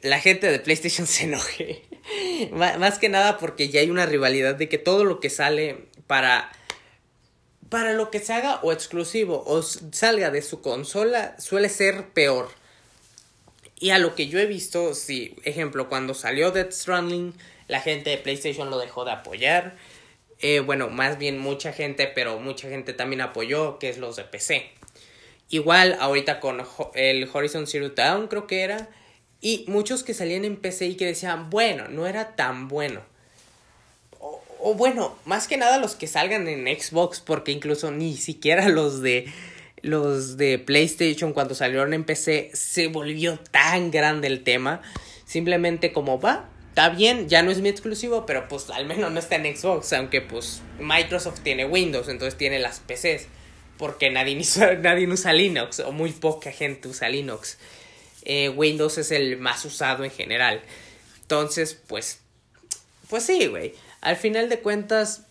la 0.02 0.20
gente 0.20 0.52
de 0.52 0.60
PlayStation 0.60 1.08
se 1.08 1.26
enoje. 1.26 1.84
Más 2.52 2.98
que 3.00 3.10
nada 3.10 3.38
porque 3.38 3.70
ya 3.70 3.82
hay 3.82 3.90
una 3.90 4.06
rivalidad 4.06 4.56
de 4.56 4.68
que 4.68 4.78
todo 4.78 5.06
lo 5.06 5.20
que 5.20 5.30
sale 5.30 5.88
para 6.08 6.52
para 7.70 7.94
lo 7.94 8.12
que 8.12 8.20
se 8.20 8.34
haga 8.34 8.60
o 8.64 8.74
exclusivo 8.74 9.44
o 9.48 9.62
salga 9.62 10.30
de 10.30 10.42
su 10.42 10.62
consola 10.62 11.40
suele 11.40 11.70
ser 11.70 12.10
peor. 12.10 12.50
Y 13.82 13.90
a 13.90 13.98
lo 13.98 14.14
que 14.14 14.28
yo 14.28 14.38
he 14.40 14.46
visto, 14.46 14.94
sí, 14.94 15.36
ejemplo, 15.44 15.90
cuando 15.90 16.14
salió 16.14 16.52
Death 16.52 16.72
Stranding, 16.72 17.34
la 17.68 17.82
gente 17.82 18.12
de 18.12 18.20
PlayStation 18.20 18.70
lo 18.70 18.78
dejó 18.78 19.06
de 19.06 19.12
apoyar. 19.12 19.76
Eh, 20.38 20.60
bueno, 20.60 20.90
más 20.90 21.18
bien 21.18 21.40
mucha 21.40 21.74
gente, 21.74 22.06
pero 22.06 22.40
mucha 22.40 22.70
gente 22.70 22.94
también 22.94 23.22
apoyó, 23.22 23.80
que 23.80 23.90
es 23.90 23.98
los 23.98 24.18
de 24.18 24.24
PC. 24.24 24.70
Igual 25.50 25.98
ahorita 26.00 26.40
con 26.40 26.64
el 26.94 27.28
Horizon 27.34 27.66
Zero 27.66 27.90
Dawn 27.90 28.28
creo 28.28 28.46
que 28.46 28.62
era. 28.62 28.88
Y 29.42 29.66
muchos 29.68 30.04
que 30.04 30.14
salían 30.14 30.46
en 30.46 30.58
PC 30.58 30.86
y 30.86 30.96
que 30.96 31.08
decían, 31.08 31.50
bueno, 31.50 31.88
no 31.88 32.06
era 32.06 32.36
tan 32.36 32.68
bueno. 32.68 33.02
O, 34.20 34.76
bueno, 34.76 35.18
más 35.26 35.48
que 35.48 35.58
nada 35.58 35.80
los 35.80 35.96
que 35.96 36.06
salgan 36.06 36.48
en 36.48 36.68
Xbox, 36.80 37.20
porque 37.20 37.52
incluso 37.52 37.90
ni 37.90 38.16
siquiera 38.16 38.70
los 38.70 39.02
de 39.02 39.26
los 39.82 40.38
de 40.38 40.60
PlayStation 40.60 41.34
cuando 41.34 41.56
salieron 41.56 41.94
en 41.94 42.04
PC 42.04 42.52
se 42.54 42.88
volvió 42.88 43.40
tan 43.52 43.92
grande 43.92 44.28
el 44.28 44.44
tema. 44.44 44.82
Simplemente 45.26 45.94
como 45.94 46.20
va, 46.20 46.50
está 46.70 46.90
bien, 46.90 47.30
ya 47.30 47.42
no 47.42 47.52
es 47.52 47.62
mi 47.62 47.70
exclusivo, 47.70 48.26
pero 48.26 48.48
pues 48.48 48.70
al 48.70 48.86
menos 48.86 49.12
no 49.12 49.20
está 49.20 49.38
en 49.38 49.56
Xbox, 49.56 49.94
aunque 49.94 50.22
pues 50.22 50.62
Microsoft 50.80 51.40
tiene 51.42 51.66
Windows, 51.66 52.10
entonces 52.10 52.38
tiene 52.38 52.60
las 52.60 52.80
PCs 52.80 53.28
porque 53.78 54.12
nadie, 54.12 54.40
nadie 54.82 55.08
usa 55.08 55.34
Linux 55.34 55.80
o 55.80 55.92
muy 55.92 56.12
poca 56.12 56.52
gente 56.52 56.88
usa 56.88 57.10
Linux. 57.10 57.58
Eh, 58.24 58.50
Windows 58.50 59.00
es 59.00 59.12
el 59.12 59.38
más 59.38 59.66
usado 59.66 60.04
en 60.04 60.12
general. 60.12 60.62
Entonces, 61.22 61.80
pues, 61.88 62.20
pues 63.10 63.24
sí, 63.24 63.48
güey. 63.48 63.74
Al 64.02 64.18
final 64.18 64.50
de 64.50 64.60
cuentas, 64.60 65.26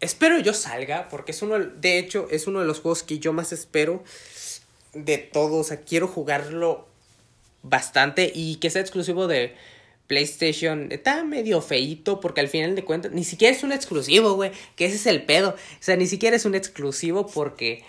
espero 0.00 0.38
yo 0.38 0.54
salga, 0.54 1.08
porque 1.08 1.32
es 1.32 1.42
uno, 1.42 1.58
de 1.58 1.98
hecho, 1.98 2.28
es 2.30 2.46
uno 2.46 2.60
de 2.60 2.66
los 2.66 2.80
juegos 2.80 3.02
que 3.02 3.18
yo 3.18 3.32
más 3.32 3.52
espero 3.52 4.02
de 4.94 5.18
todos. 5.18 5.66
O 5.66 5.68
sea, 5.68 5.80
quiero 5.80 6.08
jugarlo 6.08 6.86
bastante 7.62 8.30
y 8.34 8.56
que 8.56 8.70
sea 8.70 8.80
exclusivo 8.80 9.26
de 9.26 9.54
PlayStation 10.10 10.90
está 10.90 11.22
medio 11.22 11.60
feito 11.60 12.18
porque 12.18 12.40
al 12.40 12.48
final 12.48 12.74
de 12.74 12.84
cuentas 12.84 13.12
ni 13.12 13.22
siquiera 13.22 13.54
es 13.56 13.62
un 13.62 13.70
exclusivo, 13.70 14.34
güey. 14.34 14.50
Que 14.74 14.86
ese 14.86 14.96
es 14.96 15.06
el 15.06 15.22
pedo. 15.22 15.50
O 15.50 15.82
sea, 15.82 15.96
ni 15.96 16.08
siquiera 16.08 16.34
es 16.34 16.44
un 16.44 16.56
exclusivo 16.56 17.28
porque 17.28 17.84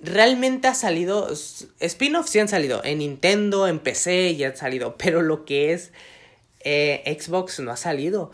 realmente 0.00 0.68
ha 0.68 0.74
salido. 0.74 1.28
Spin-offs 1.80 2.30
sí 2.30 2.38
han 2.38 2.46
salido. 2.46 2.80
En 2.84 2.98
Nintendo, 2.98 3.66
en 3.66 3.80
PC 3.80 4.36
ya 4.36 4.50
han 4.50 4.56
salido. 4.56 4.96
Pero 4.98 5.22
lo 5.22 5.44
que 5.44 5.72
es 5.72 5.90
eh, 6.60 7.18
Xbox 7.20 7.58
no 7.58 7.72
ha 7.72 7.76
salido. 7.76 8.30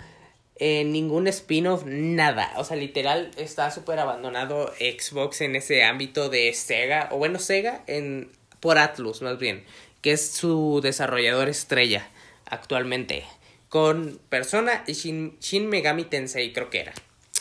En 0.60 0.92
ningún 0.92 1.28
spin-off, 1.28 1.84
nada. 1.86 2.52
O 2.56 2.64
sea, 2.64 2.76
literal 2.76 3.30
está 3.36 3.70
súper 3.70 4.00
abandonado 4.00 4.72
Xbox 4.78 5.40
en 5.40 5.54
ese 5.54 5.84
ámbito 5.84 6.28
de 6.28 6.52
Sega. 6.52 7.08
O 7.12 7.18
bueno, 7.18 7.38
Sega 7.38 7.82
en, 7.86 8.30
por 8.60 8.78
Atlus, 8.78 9.22
más 9.22 9.38
bien. 9.38 9.64
Que 10.02 10.12
es 10.12 10.30
su 10.30 10.80
desarrollador 10.82 11.48
estrella 11.48 12.08
actualmente. 12.46 13.24
Con 13.68 14.18
Persona 14.28 14.82
y 14.86 14.94
Shin, 14.94 15.68
Megami 15.68 16.04
Tensei, 16.04 16.52
creo 16.52 16.70
que 16.70 16.80
era. 16.80 16.94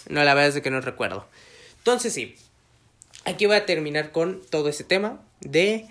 No, 0.10 0.24
la 0.24 0.34
verdad 0.34 0.56
es 0.56 0.62
que 0.62 0.70
no 0.70 0.82
recuerdo. 0.82 1.26
Entonces 1.80 2.14
sí, 2.14 2.36
aquí 3.26 3.46
voy 3.46 3.56
a 3.56 3.66
terminar 3.66 4.12
con 4.12 4.42
todo 4.50 4.70
ese 4.70 4.84
tema 4.84 5.22
de 5.40 5.86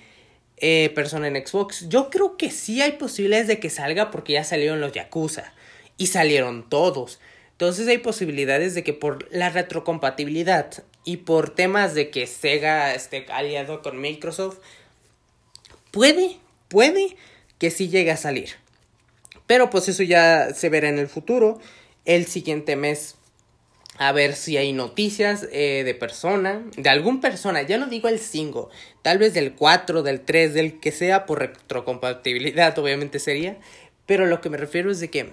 eh, 0.59 0.90
Persona 0.95 1.28
en 1.28 1.47
Xbox. 1.47 1.88
Yo 1.88 2.11
creo 2.11 2.37
que 2.37 2.50
sí 2.50 2.83
hay 2.83 2.92
posibilidades 2.92 3.47
de 3.47 3.59
que 3.59 3.71
salga 3.71 4.11
porque 4.11 4.35
ya 4.35 4.45
salieron 4.45 4.80
los 4.80 4.92
Yakuza. 4.92 5.54
Y 5.97 6.09
salieron 6.09 6.69
todos. 6.69 7.21
Entonces 7.53 7.88
hay 7.88 7.99
posibilidades 7.99 8.75
de 8.75 8.85
que 8.85 8.93
por 8.93 9.33
la 9.33 9.49
retrocompatibilidad 9.50 10.85
y 11.05 11.19
por 11.19 11.55
temas 11.55 11.95
de 11.95 12.11
que 12.11 12.26
Sega 12.26 12.95
esté 12.95 13.26
aliado 13.31 13.81
con 13.81 14.00
Microsoft, 14.00 14.59
puede, 15.91 16.37
puede 16.69 17.17
que 17.59 17.71
sí 17.71 17.88
llegue 17.88 18.11
a 18.11 18.17
salir. 18.17 18.50
Pero 19.47 19.71
pues 19.71 19.88
eso 19.88 20.03
ya 20.03 20.53
se 20.53 20.69
verá 20.69 20.88
en 20.88 20.99
el 20.99 21.09
futuro. 21.09 21.59
El 22.05 22.26
siguiente 22.26 22.76
mes 22.76 23.17
a 23.99 24.12
ver 24.12 24.35
si 24.35 24.57
hay 24.57 24.73
noticias 24.73 25.49
eh, 25.53 25.83
de 25.85 25.95
persona, 25.95 26.62
de 26.76 26.88
algún 26.91 27.21
persona, 27.21 27.62
ya 27.62 27.79
no 27.79 27.87
digo 27.87 28.09
el 28.09 28.19
5, 28.19 28.69
tal 29.03 29.19
vez 29.19 29.35
del 29.35 29.55
4, 29.55 30.03
del 30.03 30.21
3, 30.21 30.55
del 30.55 30.81
que 30.81 30.93
sea, 30.93 31.26
por 31.26 31.38
retrocompatibilidad 31.38 32.79
obviamente 32.79 33.19
sería, 33.19 33.59
pero 34.05 34.26
lo 34.26 34.41
que 34.41 34.50
me 34.50 34.59
refiero 34.59 34.91
es 34.91 35.00
de 35.00 35.09
que 35.09 35.33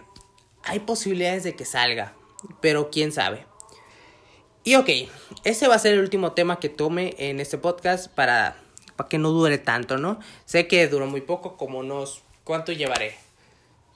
hay 0.63 0.79
posibilidades 0.79 1.43
de 1.43 1.55
que 1.55 1.65
salga, 1.65 2.13
pero 2.61 2.89
quién 2.89 3.11
sabe. 3.11 3.45
Y 4.63 4.75
ok, 4.75 4.89
ese 5.43 5.67
va 5.67 5.75
a 5.75 5.79
ser 5.79 5.93
el 5.93 5.99
último 5.99 6.31
tema 6.31 6.59
que 6.59 6.69
tome 6.69 7.15
en 7.17 7.39
este 7.39 7.57
podcast 7.57 8.09
para, 8.09 8.55
para 8.95 9.09
que 9.09 9.17
no 9.17 9.29
dure 9.31 9.57
tanto, 9.57 9.97
¿no? 9.97 10.19
Sé 10.45 10.67
que 10.67 10.87
duró 10.87 11.05
muy 11.05 11.21
poco, 11.21 11.57
como 11.57 11.79
unos... 11.79 12.23
¿Cuánto 12.45 12.71
llevaré? 12.71 13.15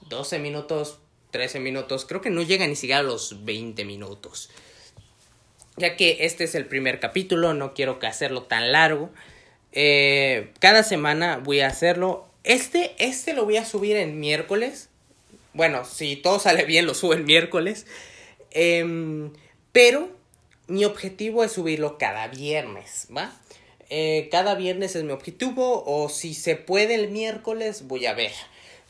12 0.08 0.38
minutos, 0.38 0.98
13 1.30 1.60
minutos, 1.60 2.06
creo 2.06 2.20
que 2.20 2.30
no 2.30 2.42
llega 2.42 2.66
ni 2.66 2.76
siquiera 2.76 3.00
a 3.00 3.02
los 3.02 3.44
20 3.44 3.84
minutos. 3.84 4.50
Ya 5.76 5.96
que 5.96 6.18
este 6.20 6.44
es 6.44 6.54
el 6.54 6.66
primer 6.66 6.98
capítulo, 6.98 7.54
no 7.54 7.74
quiero 7.74 7.98
que 7.98 8.06
hacerlo 8.06 8.42
tan 8.42 8.72
largo. 8.72 9.10
Eh, 9.72 10.52
cada 10.60 10.82
semana 10.82 11.38
voy 11.38 11.60
a 11.60 11.68
hacerlo. 11.68 12.26
Este, 12.42 12.94
este 12.98 13.32
lo 13.32 13.44
voy 13.44 13.58
a 13.58 13.64
subir 13.64 13.96
en 13.96 14.18
miércoles. 14.18 14.88
Bueno, 15.58 15.84
si 15.84 16.14
todo 16.14 16.38
sale 16.38 16.66
bien, 16.66 16.86
lo 16.86 16.94
subo 16.94 17.14
en 17.14 17.24
miércoles. 17.24 17.84
Em, 18.52 19.32
pero 19.72 20.08
mi 20.68 20.84
objetivo 20.84 21.42
es 21.42 21.50
subirlo 21.50 21.98
cada 21.98 22.28
viernes, 22.28 23.08
¿va? 23.14 23.36
Eh, 23.90 24.28
cada 24.30 24.54
viernes 24.54 24.94
es 24.94 25.02
mi 25.02 25.10
objetivo. 25.10 25.82
O 25.84 26.10
si 26.10 26.34
se 26.34 26.54
puede 26.54 26.94
el 26.94 27.10
miércoles, 27.10 27.88
voy 27.88 28.06
a 28.06 28.14
ver 28.14 28.30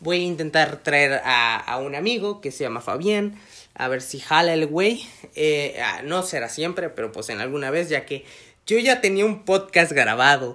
voy 0.01 0.19
a 0.19 0.25
intentar 0.25 0.83
traer 0.83 1.23
a, 1.25 1.81
un 1.83 1.95
amigo 1.95 2.43
que 2.43 2.53
se 2.53 2.65
llama 2.65 2.83
Fabián, 2.83 3.41
a 3.75 3.89
ver 3.89 4.03
si 4.03 4.21
jala 4.21 4.53
el 4.53 4.67
güey. 4.67 5.07
Eh, 5.37 5.81
ah, 5.83 6.03
no 6.05 6.23
será 6.23 6.51
siempre, 6.51 6.91
pero 6.91 7.13
pues 7.13 7.31
en 7.31 7.41
alguna 7.41 7.71
vez, 7.71 7.89
ya 7.89 8.05
que 8.05 8.27
yo 8.67 8.79
ya 8.79 9.01
tenía 9.01 9.25
un 9.25 9.47
podcast 9.47 9.93
grabado. 9.93 10.55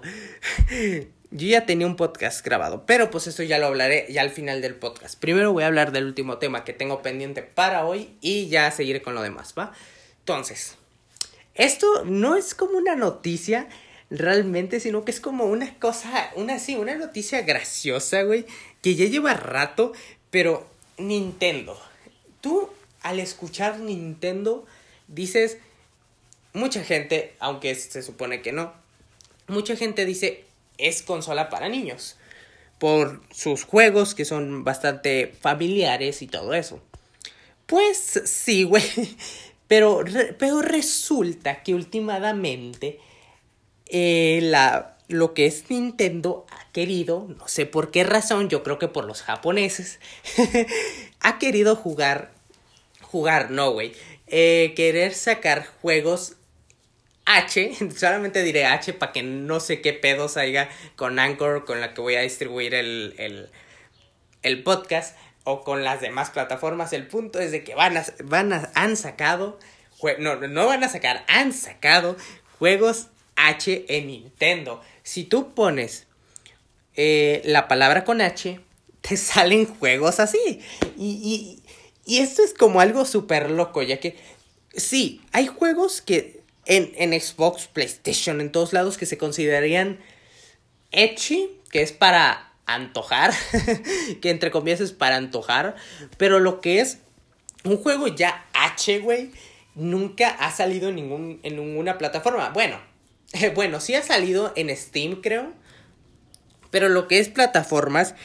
yo 1.34 1.48
ya 1.48 1.66
tenía 1.66 1.88
un 1.88 1.96
podcast 1.96 2.46
grabado, 2.46 2.86
pero 2.86 3.10
pues 3.10 3.26
eso 3.26 3.42
ya 3.42 3.58
lo 3.58 3.66
hablaré 3.66 4.06
ya 4.08 4.22
al 4.22 4.30
final 4.30 4.62
del 4.62 4.76
podcast. 4.76 5.20
Primero 5.20 5.52
voy 5.52 5.64
a 5.64 5.68
hablar 5.68 5.92
del 5.92 6.06
último 6.06 6.38
tema 6.38 6.64
que 6.64 6.74
tengo 6.74 7.02
pendiente 7.02 7.42
para 7.42 7.86
hoy 7.86 8.12
y 8.22 8.50
ya 8.50 8.70
seguiré 8.70 9.02
con 9.02 9.16
lo 9.16 9.24
demás, 9.24 9.56
¿va? 9.58 9.74
Entonces, 10.20 10.76
esto 11.56 12.06
no 12.06 12.36
es 12.36 12.54
como 12.54 12.78
una 12.78 12.96
noticia 12.96 13.68
realmente, 14.12 14.80
sino 14.80 15.04
que 15.06 15.10
es 15.10 15.20
como 15.20 15.46
una 15.46 15.74
cosa, 15.80 16.32
una 16.36 16.60
sí, 16.60 16.76
una 16.76 16.96
noticia 16.96 17.42
graciosa, 17.42 18.22
güey, 18.22 18.46
que 18.84 18.94
ya 18.94 19.06
lleva 19.06 19.34
rato, 19.34 19.94
pero 20.30 20.68
Nintendo. 21.00 21.82
Tú 22.42 22.70
al 23.02 23.20
escuchar 23.20 23.80
Nintendo 23.80 24.68
dices, 25.08 25.58
mucha 26.54 26.84
gente, 26.84 27.34
aunque 27.40 27.74
se 27.74 28.04
supone 28.04 28.44
que 28.44 28.52
no, 28.52 28.72
mucha 29.48 29.76
gente 29.76 30.06
dice 30.06 30.46
es 30.78 31.02
consola 31.02 31.50
para 31.50 31.70
niños 31.70 32.18
por 32.84 33.22
sus 33.32 33.64
juegos 33.64 34.14
que 34.14 34.26
son 34.26 34.66
bastante 34.66 35.34
familiares 35.40 36.22
y 36.22 36.28
todo 36.28 36.54
eso. 36.54 36.82
Pues 37.66 37.98
sí, 38.26 38.64
güey. 38.64 38.84
Pero, 39.70 40.04
pero 40.38 40.62
resulta 40.62 41.64
que 41.64 41.74
últimamente 41.74 43.00
eh, 43.88 44.40
la, 44.44 44.98
lo 45.08 45.34
que 45.34 45.48
es 45.48 45.70
Nintendo 45.72 46.46
ha 46.52 46.72
querido, 46.74 47.28
no 47.40 47.48
sé 47.48 47.66
por 47.66 47.90
qué 47.90 48.04
razón, 48.04 48.50
yo 48.50 48.62
creo 48.62 48.78
que 48.78 48.90
por 48.90 49.06
los 49.06 49.24
japoneses, 49.24 50.00
ha 51.22 51.40
querido 51.40 51.76
jugar, 51.76 52.34
jugar, 53.02 53.50
no, 53.50 53.72
güey, 53.72 53.94
eh, 54.28 54.74
querer 54.76 55.16
sacar 55.16 55.66
juegos 55.82 56.36
H, 57.26 57.76
solamente 57.96 58.44
diré 58.44 58.66
H 58.66 58.94
para 58.94 59.12
que 59.12 59.24
no 59.24 59.60
sé 59.60 59.82
qué 59.82 59.94
pedos 59.94 60.38
haya 60.38 60.70
con 60.96 61.20
Anchor, 61.20 61.66
con 61.66 61.82
la 61.82 61.94
que 61.94 62.02
voy 62.02 62.16
a 62.16 62.22
distribuir 62.22 62.74
el, 62.74 63.16
el, 63.18 63.50
el 64.42 64.64
podcast, 64.64 65.16
o 65.44 65.64
con 65.64 65.84
las 65.84 66.02
demás 66.02 66.30
plataformas. 66.30 66.94
El 66.94 67.08
punto 67.08 67.40
es 67.40 67.52
de 67.52 67.64
que 67.64 67.76
van 67.76 67.98
a, 67.98 68.06
van 68.24 68.54
a, 68.54 68.72
han 68.76 68.96
sacado, 68.98 69.60
no, 70.20 70.36
no 70.36 70.68
van 70.68 70.84
a 70.84 70.90
sacar, 70.90 71.24
han 71.28 71.54
sacado 71.54 72.16
juegos 72.60 73.08
H 73.36 73.86
en 73.88 74.08
Nintendo. 74.08 74.82
Si 75.04 75.24
tú 75.24 75.54
pones 75.54 76.08
eh, 76.96 77.42
la 77.46 77.68
palabra 77.68 78.04
con 78.04 78.22
H, 78.22 78.60
te 79.02 79.18
salen 79.18 79.66
juegos 79.66 80.20
así. 80.20 80.62
Y, 80.98 81.62
y, 82.06 82.18
esto 82.20 82.44
es 82.44 82.54
como 82.54 82.82
algo 82.82 83.06
súper 83.06 83.50
loco, 83.50 83.82
ya 83.82 84.00
que 84.00 84.18
sí, 84.76 85.22
hay 85.32 85.48
juegos 85.48 86.02
que 86.02 86.43
en, 86.66 86.92
en, 86.96 87.20
Xbox, 87.20 87.68
PlayStation, 87.68 88.42
en 88.42 88.52
todos 88.52 88.74
lados 88.74 88.98
que 88.98 89.06
se 89.06 89.18
considerarían 89.18 90.00
H, 90.92 91.50
que 91.70 91.82
es 91.82 91.92
para 91.92 92.54
antojar, 92.66 93.34
que 94.22 94.30
entre 94.30 94.52
comillas 94.52 94.82
es 94.82 94.92
para 94.92 95.18
antojar, 95.18 95.76
pero 96.18 96.40
lo 96.40 96.62
que 96.62 96.80
es 96.80 97.00
un 97.64 97.78
juego 97.78 98.08
ya 98.08 98.46
H, 98.54 99.00
güey, 99.00 99.32
nunca 99.76 100.30
ha 100.30 100.52
salido 100.52 100.90
en, 100.90 100.96
ningún, 100.96 101.40
en 101.44 101.56
ninguna 101.56 101.98
plataforma. 101.98 102.50
Bueno, 102.50 102.80
bueno, 103.56 103.80
sí 103.80 103.96
ha 103.96 104.02
salido 104.02 104.54
en 104.56 104.76
Steam, 104.76 105.22
creo. 105.22 105.54
Pero 106.72 106.90
lo 106.90 107.08
que 107.08 107.20
es 107.20 107.30
plataformas, 107.30 108.16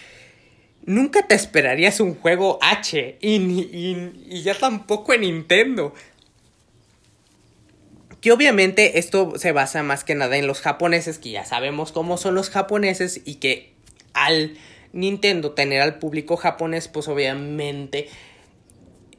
nunca 0.85 1.26
te 1.26 1.35
esperarías 1.35 2.00
un 2.00 2.14
juego 2.14 2.59
H. 2.62 3.18
Y, 3.21 3.37
y 3.37 4.42
ya 4.42 4.54
tampoco 4.54 5.12
en 5.12 5.21
Nintendo. 5.23 5.95
Que 8.20 8.32
obviamente 8.32 8.98
esto 8.98 9.34
se 9.37 9.52
basa 9.52 9.82
más 9.82 10.04
que 10.04 10.14
nada 10.14 10.37
en 10.37 10.46
los 10.46 10.60
japoneses, 10.60 11.18
que 11.18 11.30
ya 11.30 11.44
sabemos 11.44 11.92
cómo 11.92 12.16
son 12.16 12.34
los 12.34 12.50
japoneses 12.50 13.20
y 13.25 13.37
que 13.37 13.75
al 14.12 14.56
Nintendo 14.92 15.52
tener 15.52 15.80
al 15.80 15.98
público 15.98 16.37
japonés, 16.37 16.88
pues 16.88 17.08
obviamente 17.08 18.08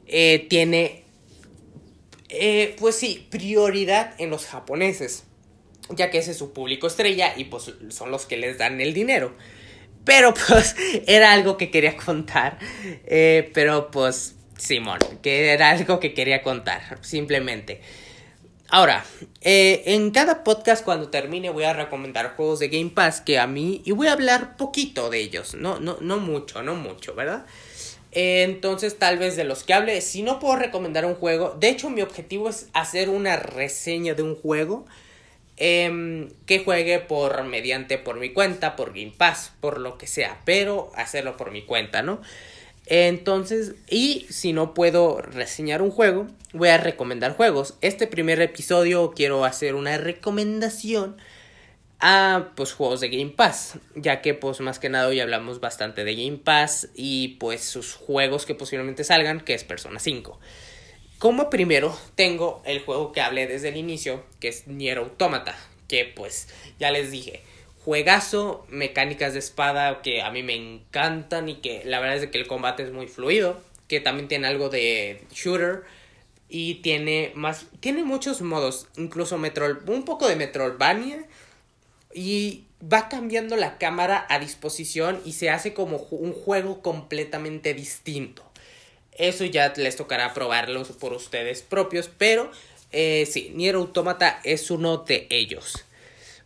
eh, 0.06 0.46
tiene, 0.50 1.04
eh, 2.28 2.76
pues 2.78 2.96
sí, 2.96 3.26
prioridad 3.30 4.14
en 4.18 4.30
los 4.30 4.46
japoneses, 4.46 5.24
ya 5.90 6.10
que 6.10 6.18
ese 6.18 6.32
es 6.32 6.36
su 6.36 6.52
público 6.52 6.86
estrella 6.86 7.32
y 7.36 7.44
pues 7.44 7.72
son 7.88 8.10
los 8.10 8.26
que 8.26 8.36
les 8.36 8.58
dan 8.58 8.80
el 8.80 8.92
dinero. 8.92 9.34
Pero 10.04 10.34
pues 10.48 10.76
era 11.06 11.32
algo 11.32 11.56
que 11.56 11.70
quería 11.70 11.96
contar, 11.96 12.58
eh, 13.06 13.50
pero 13.54 13.90
pues 13.90 14.34
Simón, 14.58 14.98
que 15.22 15.52
era 15.52 15.70
algo 15.70 16.00
que 16.00 16.12
quería 16.12 16.42
contar, 16.42 16.98
simplemente. 17.02 17.80
Ahora, 18.72 19.04
eh, 19.40 19.82
en 19.86 20.12
cada 20.12 20.44
podcast 20.44 20.84
cuando 20.84 21.08
termine 21.08 21.50
voy 21.50 21.64
a 21.64 21.72
recomendar 21.72 22.36
juegos 22.36 22.60
de 22.60 22.68
Game 22.68 22.90
Pass 22.90 23.20
que 23.20 23.40
a 23.40 23.48
mí 23.48 23.82
y 23.84 23.90
voy 23.90 24.06
a 24.06 24.12
hablar 24.12 24.56
poquito 24.56 25.10
de 25.10 25.18
ellos, 25.18 25.56
no, 25.56 25.80
no, 25.80 25.96
no 26.00 26.18
mucho, 26.18 26.62
no 26.62 26.76
mucho, 26.76 27.16
¿verdad? 27.16 27.44
Entonces 28.12 28.96
tal 28.96 29.18
vez 29.18 29.34
de 29.34 29.42
los 29.42 29.64
que 29.64 29.74
hable, 29.74 30.00
si 30.02 30.22
no 30.22 30.38
puedo 30.38 30.54
recomendar 30.54 31.04
un 31.04 31.16
juego, 31.16 31.56
de 31.58 31.68
hecho 31.68 31.90
mi 31.90 32.00
objetivo 32.00 32.48
es 32.48 32.68
hacer 32.72 33.08
una 33.08 33.34
reseña 33.34 34.14
de 34.14 34.22
un 34.22 34.36
juego 34.36 34.86
em, 35.56 36.30
que 36.46 36.60
juegue 36.60 37.00
por 37.00 37.42
mediante 37.42 37.98
por 37.98 38.20
mi 38.20 38.32
cuenta, 38.32 38.76
por 38.76 38.90
Game 38.90 39.14
Pass, 39.16 39.52
por 39.60 39.80
lo 39.80 39.98
que 39.98 40.06
sea, 40.06 40.42
pero 40.44 40.92
hacerlo 40.94 41.36
por 41.36 41.50
mi 41.50 41.62
cuenta, 41.62 42.02
¿no? 42.02 42.20
Entonces, 42.90 43.76
y 43.88 44.26
si 44.30 44.52
no 44.52 44.74
puedo 44.74 45.22
reseñar 45.22 45.80
un 45.80 45.92
juego, 45.92 46.26
voy 46.52 46.70
a 46.70 46.76
recomendar 46.76 47.36
juegos. 47.36 47.74
Este 47.82 48.08
primer 48.08 48.40
episodio 48.42 49.12
quiero 49.14 49.44
hacer 49.44 49.76
una 49.76 49.96
recomendación 49.96 51.16
a 52.00 52.48
pues 52.56 52.72
juegos 52.72 53.00
de 53.00 53.08
Game 53.08 53.30
Pass, 53.30 53.78
ya 53.94 54.20
que 54.22 54.34
pues 54.34 54.58
más 54.58 54.80
que 54.80 54.88
nada 54.88 55.06
hoy 55.06 55.20
hablamos 55.20 55.60
bastante 55.60 56.02
de 56.02 56.16
Game 56.16 56.38
Pass 56.38 56.88
y 56.96 57.36
pues 57.38 57.62
sus 57.62 57.94
juegos 57.94 58.44
que 58.44 58.56
posiblemente 58.56 59.04
salgan, 59.04 59.40
que 59.40 59.54
es 59.54 59.62
Persona 59.62 60.00
5. 60.00 60.40
Como 61.20 61.48
primero 61.48 61.96
tengo 62.16 62.60
el 62.64 62.80
juego 62.80 63.12
que 63.12 63.20
hablé 63.20 63.46
desde 63.46 63.68
el 63.68 63.76
inicio, 63.76 64.24
que 64.40 64.48
es 64.48 64.66
Nier 64.66 64.98
Automata, 64.98 65.56
que 65.86 66.06
pues 66.06 66.48
ya 66.80 66.90
les 66.90 67.12
dije, 67.12 67.44
juegazo, 67.84 68.66
mecánicas 68.68 69.32
de 69.32 69.38
espada 69.38 70.02
que 70.02 70.22
a 70.22 70.30
mí 70.30 70.42
me 70.42 70.54
encantan 70.54 71.48
y 71.48 71.56
que 71.56 71.82
la 71.84 72.00
verdad 72.00 72.22
es 72.22 72.30
que 72.30 72.38
el 72.38 72.46
combate 72.46 72.82
es 72.82 72.92
muy 72.92 73.06
fluido, 73.06 73.60
que 73.88 74.00
también 74.00 74.28
tiene 74.28 74.46
algo 74.46 74.68
de 74.68 75.22
shooter 75.32 75.82
y 76.48 76.76
tiene 76.76 77.32
más 77.34 77.66
tiene 77.80 78.04
muchos 78.04 78.42
modos, 78.42 78.86
incluso 78.96 79.38
Metrol, 79.38 79.82
un 79.86 80.04
poco 80.04 80.28
de 80.28 80.36
Metroidvania 80.36 81.24
y 82.12 82.64
va 82.82 83.08
cambiando 83.08 83.56
la 83.56 83.78
cámara 83.78 84.26
a 84.28 84.38
disposición 84.38 85.20
y 85.24 85.32
se 85.32 85.50
hace 85.50 85.72
como 85.74 85.98
un 86.10 86.32
juego 86.32 86.82
completamente 86.82 87.74
distinto. 87.74 88.42
Eso 89.12 89.44
ya 89.44 89.72
les 89.76 89.96
tocará 89.96 90.32
probarlo 90.34 90.82
por 90.98 91.12
ustedes 91.12 91.62
propios, 91.62 92.10
pero 92.16 92.50
eh, 92.92 93.26
sí, 93.30 93.52
Nier 93.54 93.74
Automata 93.76 94.40
es 94.44 94.70
uno 94.70 94.98
de 94.98 95.26
ellos. 95.30 95.84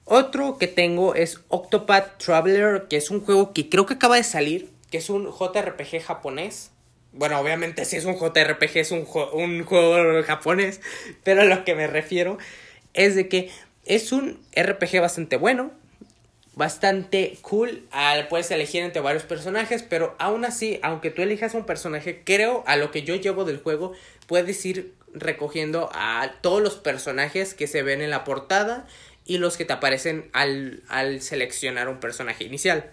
Otro 0.05 0.59
que 0.59 0.67
tengo 0.67 1.15
es 1.15 1.41
Octopath 1.49 2.19
Traveler, 2.19 2.87
que 2.89 2.97
es 2.97 3.11
un 3.11 3.21
juego 3.21 3.53
que 3.53 3.69
creo 3.69 3.87
que 3.87 3.95
acaba 3.95 4.17
de 4.17 4.25
salir, 4.25 4.69
que 4.91 4.99
es 4.99 5.09
un 5.09 5.31
JRPG 5.33 6.03
japonés. 6.03 6.71
Bueno, 7.13 7.39
obviamente 7.39 7.85
si 7.85 7.97
es 7.97 8.05
un 8.05 8.17
JRPG 8.17 8.77
es 8.77 8.91
un, 8.91 9.07
un 9.33 9.65
juego 9.65 10.23
japonés, 10.25 10.81
pero 11.23 11.43
a 11.43 11.45
lo 11.45 11.65
que 11.65 11.75
me 11.75 11.87
refiero 11.87 12.39
es 12.93 13.15
de 13.15 13.29
que 13.29 13.51
es 13.87 14.13
un 14.13 14.41
RPG 14.55 15.01
bastante 15.01 15.37
bueno, 15.37 15.71
bastante 16.55 17.39
cool. 17.43 17.85
puedes 18.29 18.51
elegir 18.51 18.83
entre 18.83 19.01
varios 19.01 19.25
personajes, 19.25 19.83
pero 19.83 20.15
aún 20.19 20.45
así, 20.45 20.81
aunque 20.83 21.11
tú 21.11 21.23
elijas 21.23 21.55
un 21.55 21.65
personaje, 21.65 22.23
creo 22.25 22.63
a 22.67 22.77
lo 22.77 22.91
que 22.91 23.03
yo 23.03 23.15
llevo 23.17 23.45
del 23.45 23.59
juego, 23.59 23.93
puedes 24.27 24.65
ir 24.65 24.95
recogiendo 25.13 25.91
a 25.93 26.35
todos 26.41 26.61
los 26.61 26.75
personajes 26.75 27.55
que 27.55 27.67
se 27.67 27.83
ven 27.83 28.03
en 28.03 28.11
la 28.11 28.25
portada 28.25 28.87
y 29.25 29.39
los 29.39 29.57
que 29.57 29.65
te 29.65 29.73
aparecen 29.73 30.29
al, 30.33 30.83
al 30.89 31.21
seleccionar 31.23 31.89
un 31.89 32.01
personaje 32.01 32.45
inicial. 32.45 32.91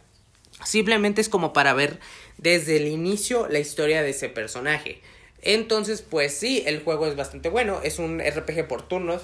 Simplemente 0.63 1.21
es 1.21 1.29
como 1.29 1.53
para 1.53 1.73
ver 1.73 1.99
desde 2.37 2.77
el 2.77 2.87
inicio 2.87 3.47
la 3.47 3.59
historia 3.59 4.01
de 4.01 4.11
ese 4.11 4.29
personaje. 4.29 5.01
Entonces, 5.41 6.01
pues 6.01 6.35
sí, 6.35 6.63
el 6.65 6.83
juego 6.83 7.07
es 7.07 7.15
bastante 7.15 7.49
bueno. 7.49 7.79
Es 7.83 7.99
un 7.99 8.21
RPG 8.21 8.67
por 8.67 8.87
turnos. 8.87 9.23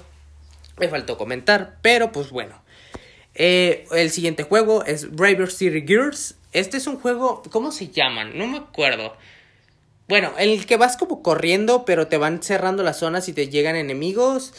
Me 0.77 0.87
faltó 0.87 1.17
comentar, 1.17 1.77
pero 1.81 2.11
pues 2.11 2.31
bueno. 2.31 2.61
Eh, 3.35 3.85
el 3.91 4.09
siguiente 4.09 4.43
juego 4.43 4.83
es 4.83 5.11
Braver 5.11 5.51
City 5.51 5.83
Gears. 5.85 6.35
Este 6.53 6.77
es 6.77 6.87
un 6.87 6.99
juego, 6.99 7.43
¿cómo 7.51 7.71
se 7.71 7.89
llaman? 7.89 8.37
No 8.37 8.47
me 8.47 8.57
acuerdo. 8.57 9.15
Bueno, 10.07 10.31
el 10.39 10.65
que 10.65 10.77
vas 10.77 10.97
como 10.97 11.21
corriendo, 11.21 11.85
pero 11.85 12.07
te 12.07 12.17
van 12.17 12.41
cerrando 12.41 12.81
las 12.81 12.97
zonas 12.97 13.27
y 13.27 13.33
te 13.33 13.49
llegan 13.49 13.75
enemigos. 13.75 14.53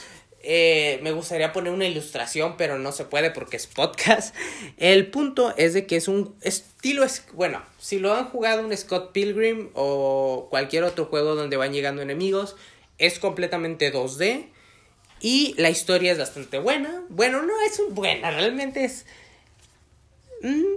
Eh, 0.51 0.99
me 1.03 1.13
gustaría 1.13 1.53
poner 1.53 1.75
una 1.75 1.85
ilustración, 1.85 2.57
pero 2.57 2.79
no 2.79 2.91
se 2.91 3.05
puede 3.05 3.31
porque 3.31 3.59
es 3.59 3.67
podcast. 3.67 4.35
El 4.79 5.09
punto 5.09 5.53
es 5.59 5.75
de 5.75 5.85
que 5.85 5.97
es 5.97 6.09
un 6.09 6.35
estilo, 6.41 7.05
es, 7.05 7.27
bueno, 7.35 7.63
si 7.79 7.99
lo 7.99 8.15
han 8.15 8.25
jugado 8.25 8.65
un 8.65 8.75
Scott 8.75 9.13
Pilgrim 9.13 9.69
o 9.75 10.47
cualquier 10.49 10.85
otro 10.85 11.05
juego 11.05 11.35
donde 11.35 11.59
van 11.59 11.75
llegando 11.75 12.01
enemigos, 12.01 12.57
es 12.97 13.19
completamente 13.19 13.93
2D 13.93 14.47
y 15.21 15.55
la 15.59 15.69
historia 15.69 16.13
es 16.13 16.19
bastante 16.19 16.59
buena. 16.59 17.03
Bueno, 17.11 17.43
no 17.43 17.53
es 17.67 17.83
buena, 17.91 18.31
realmente 18.31 18.87
es 18.87 19.05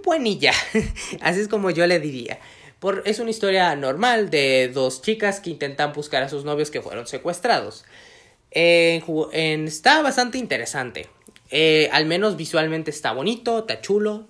buenilla, 0.03 0.51
así 1.21 1.39
es 1.39 1.47
como 1.47 1.69
yo 1.69 1.88
le 1.88 2.01
diría. 2.01 2.41
Por, 2.81 3.03
es 3.05 3.19
una 3.19 3.29
historia 3.29 3.73
normal 3.77 4.31
de 4.31 4.67
dos 4.67 5.01
chicas 5.01 5.39
que 5.39 5.49
intentan 5.49 5.93
buscar 5.93 6.23
a 6.23 6.27
sus 6.27 6.43
novios 6.43 6.71
que 6.71 6.81
fueron 6.81 7.07
secuestrados 7.07 7.86
está 8.52 10.02
bastante 10.02 10.38
interesante. 10.38 11.08
Eh, 11.50 11.90
al 11.92 12.06
menos 12.06 12.38
visualmente 12.38 12.92
está 12.92 13.12
bonito, 13.12 13.60
está 13.60 13.82
chulo, 13.82 14.28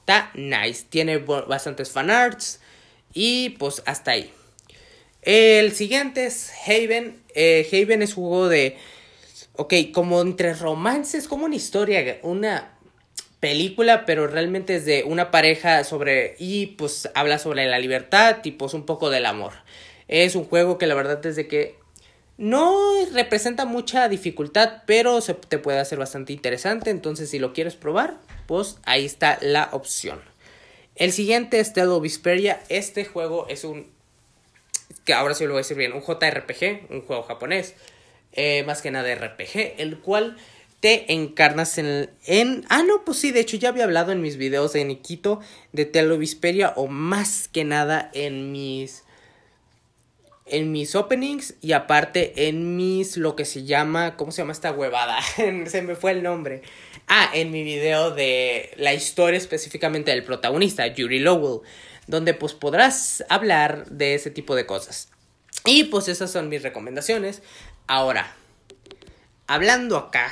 está 0.00 0.30
nice. 0.34 0.84
Tiene 0.88 1.18
bastantes 1.18 1.90
fanarts. 1.90 2.60
Y 3.12 3.50
pues 3.50 3.82
hasta 3.86 4.12
ahí. 4.12 4.32
El 5.22 5.72
siguiente 5.72 6.26
es 6.26 6.52
Haven. 6.66 7.22
Eh, 7.34 7.66
Haven 7.72 8.02
es 8.02 8.16
un 8.16 8.28
juego 8.28 8.48
de. 8.48 8.76
Ok, 9.56 9.72
como 9.92 10.20
entre 10.20 10.52
romances, 10.54 11.28
como 11.28 11.44
una 11.44 11.54
historia, 11.54 12.18
una 12.22 12.72
película, 13.38 14.04
pero 14.04 14.26
realmente 14.26 14.76
es 14.76 14.84
de 14.84 15.04
una 15.04 15.30
pareja 15.30 15.84
sobre. 15.84 16.34
Y 16.38 16.66
pues 16.66 17.08
habla 17.14 17.38
sobre 17.38 17.66
la 17.66 17.78
libertad 17.78 18.38
y 18.42 18.50
pues 18.50 18.74
un 18.74 18.84
poco 18.84 19.10
del 19.10 19.26
amor. 19.26 19.52
Es 20.08 20.34
un 20.34 20.44
juego 20.44 20.76
que 20.76 20.86
la 20.86 20.94
verdad 20.94 21.24
es 21.24 21.36
de 21.36 21.46
que 21.46 21.76
no 22.36 22.76
representa 23.12 23.64
mucha 23.64 24.08
dificultad, 24.08 24.82
pero 24.86 25.20
se 25.20 25.34
te 25.34 25.58
puede 25.58 25.78
hacer 25.78 25.98
bastante 25.98 26.32
interesante. 26.32 26.90
Entonces, 26.90 27.30
si 27.30 27.38
lo 27.38 27.52
quieres 27.52 27.76
probar, 27.76 28.18
pues 28.46 28.78
ahí 28.84 29.04
está 29.04 29.38
la 29.40 29.68
opción. 29.72 30.20
El 30.96 31.12
siguiente 31.12 31.60
es 31.60 31.72
Tale 31.72 31.88
of 31.88 32.04
Este 32.68 33.04
juego 33.04 33.46
es 33.48 33.64
un. 33.64 33.86
que 35.04 35.14
ahora 35.14 35.34
sí 35.34 35.44
lo 35.44 35.50
voy 35.50 35.58
a 35.58 35.62
decir 35.62 35.76
bien. 35.76 35.92
Un 35.92 36.02
JRPG, 36.02 36.90
un 36.90 37.02
juego 37.02 37.22
japonés. 37.22 37.74
Eh, 38.32 38.64
más 38.64 38.82
que 38.82 38.90
nada 38.90 39.14
RPG, 39.14 39.74
el 39.78 40.00
cual 40.00 40.36
te 40.80 41.12
encarnas 41.12 41.78
en, 41.78 42.10
en. 42.26 42.64
Ah, 42.68 42.82
no, 42.82 43.04
pues 43.04 43.18
sí, 43.18 43.30
de 43.30 43.40
hecho 43.40 43.56
ya 43.56 43.68
había 43.68 43.84
hablado 43.84 44.10
en 44.10 44.20
mis 44.20 44.36
videos 44.36 44.72
de 44.72 44.84
Nikito 44.84 45.40
de 45.72 45.84
of 45.84 46.72
o 46.76 46.86
más 46.88 47.46
que 47.46 47.62
nada 47.64 48.10
en 48.12 48.50
mis 48.50 49.03
en 50.46 50.72
mis 50.72 50.94
openings 50.94 51.54
y 51.60 51.72
aparte 51.72 52.48
en 52.48 52.76
mis 52.76 53.16
lo 53.16 53.34
que 53.34 53.44
se 53.44 53.64
llama, 53.64 54.16
¿cómo 54.16 54.30
se 54.30 54.42
llama 54.42 54.52
esta 54.52 54.72
huevada? 54.72 55.18
se 55.66 55.82
me 55.82 55.94
fue 55.94 56.12
el 56.12 56.22
nombre. 56.22 56.62
Ah, 57.08 57.30
en 57.32 57.50
mi 57.50 57.62
video 57.62 58.10
de 58.10 58.72
la 58.76 58.94
historia 58.94 59.38
específicamente 59.38 60.10
del 60.10 60.24
protagonista, 60.24 60.86
Yuri 60.86 61.18
Lowell, 61.18 61.60
donde 62.06 62.34
pues 62.34 62.52
podrás 62.52 63.24
hablar 63.28 63.86
de 63.86 64.14
ese 64.14 64.30
tipo 64.30 64.54
de 64.54 64.66
cosas. 64.66 65.10
Y 65.64 65.84
pues 65.84 66.08
esas 66.08 66.30
son 66.30 66.48
mis 66.48 66.62
recomendaciones. 66.62 67.42
Ahora, 67.86 68.34
hablando 69.46 69.96
acá 69.96 70.30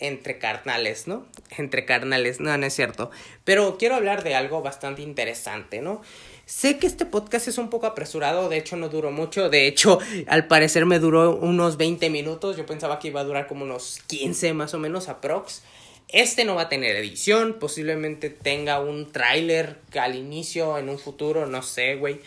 entre 0.00 0.38
carnales, 0.38 1.06
¿no? 1.06 1.26
Entre 1.56 1.84
carnales, 1.84 2.40
no, 2.40 2.56
no 2.58 2.66
es 2.66 2.74
cierto. 2.74 3.10
Pero 3.44 3.78
quiero 3.78 3.94
hablar 3.94 4.24
de 4.24 4.34
algo 4.34 4.62
bastante 4.62 5.02
interesante, 5.02 5.80
¿no? 5.80 6.02
Sé 6.46 6.78
que 6.78 6.86
este 6.86 7.06
podcast 7.06 7.48
es 7.48 7.56
un 7.56 7.70
poco 7.70 7.86
apresurado, 7.86 8.50
de 8.50 8.58
hecho 8.58 8.76
no 8.76 8.90
duró 8.90 9.10
mucho, 9.10 9.48
de 9.48 9.66
hecho 9.66 9.98
al 10.26 10.46
parecer 10.46 10.84
me 10.84 10.98
duró 10.98 11.36
unos 11.36 11.78
20 11.78 12.10
minutos, 12.10 12.58
yo 12.58 12.66
pensaba 12.66 12.98
que 12.98 13.08
iba 13.08 13.20
a 13.20 13.24
durar 13.24 13.46
como 13.46 13.64
unos 13.64 14.00
15 14.08 14.52
más 14.52 14.74
o 14.74 14.78
menos 14.78 15.08
aprox. 15.08 15.62
Este 16.08 16.44
no 16.44 16.54
va 16.54 16.62
a 16.62 16.68
tener 16.68 16.96
edición, 16.96 17.54
posiblemente 17.58 18.28
tenga 18.28 18.78
un 18.78 19.10
tráiler 19.10 19.78
al 19.98 20.16
inicio, 20.16 20.76
en 20.76 20.90
un 20.90 20.98
futuro, 20.98 21.46
no 21.46 21.62
sé, 21.62 21.96
güey. 21.96 22.20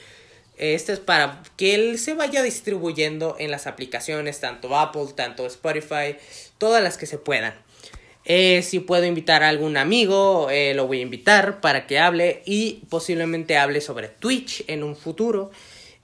Este 0.58 0.94
es 0.94 1.00
para 1.00 1.44
que 1.56 1.76
él 1.76 2.00
se 2.00 2.16
vaya 2.16 2.42
distribuyendo 2.42 3.36
en 3.38 3.52
las 3.52 3.68
aplicaciones, 3.68 4.40
tanto 4.40 4.76
Apple, 4.76 5.10
tanto 5.16 5.46
Spotify, 5.46 6.18
todas 6.58 6.82
las 6.82 6.98
que 6.98 7.06
se 7.06 7.20
puedan. 7.20 7.54
Eh, 8.30 8.62
si 8.62 8.82
puedo 8.82 9.06
invitar 9.06 9.42
a 9.42 9.48
algún 9.48 9.78
amigo, 9.78 10.50
eh, 10.52 10.74
lo 10.74 10.86
voy 10.86 11.00
a 11.00 11.04
invitar 11.04 11.62
para 11.62 11.88
que 11.88 11.98
hable 11.98 12.42
y 12.46 12.82
posiblemente 12.90 13.58
hable 13.58 13.80
sobre 13.80 14.10
Twitch 14.10 14.66
en 14.68 14.84
un 14.84 14.98
futuro. 14.98 15.50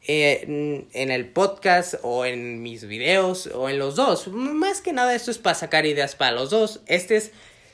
Eh, 0.05 0.86
en 0.91 1.12
el 1.12 1.27
podcast 1.27 1.95
o 2.01 2.25
en 2.25 2.62
mis 2.62 2.86
videos 2.86 3.47
o 3.47 3.69
en 3.69 3.79
los 3.79 3.95
dos. 3.95 4.27
Más 4.27 4.81
que 4.81 4.91
nada 4.91 5.15
esto 5.15 5.31
es 5.31 5.38
para 5.38 5.55
sacar 5.55 5.86
ideas 5.86 6.15
para 6.15 6.31
los 6.31 6.49
dos. 6.49 6.81
Este 6.88 7.17
es 7.17 7.31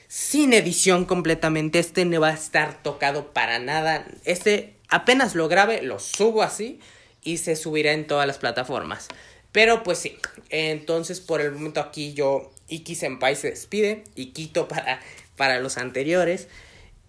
sin 0.07 0.53
edición 0.53 1.05
completamente. 1.05 1.77
Este 1.77 2.05
no 2.05 2.19
va 2.19 2.29
a 2.29 2.33
estar 2.33 2.81
tocado 2.81 3.33
para 3.33 3.59
nada. 3.59 4.07
Este 4.25 4.73
apenas 4.89 5.35
lo 5.35 5.47
grabe, 5.47 5.81
lo 5.83 5.99
subo 5.99 6.41
así 6.41 6.79
y 7.23 7.38
se 7.38 7.55
subirá 7.55 7.93
en 7.93 8.07
todas 8.07 8.25
las 8.25 8.39
plataformas. 8.39 9.07
Pero 9.51 9.83
pues 9.83 9.97
sí, 9.97 10.17
entonces 10.49 11.21
por 11.21 11.41
el 11.41 11.51
momento 11.51 11.81
aquí 11.81 12.13
yo, 12.13 12.51
Iki 12.69 12.95
Senpai 12.95 13.36
se 13.36 13.49
despide 13.49 14.03
y 14.15 14.27
quito 14.27 14.67
para, 14.67 15.01
para 15.36 15.60
los 15.60 15.77
anteriores. 15.77 16.47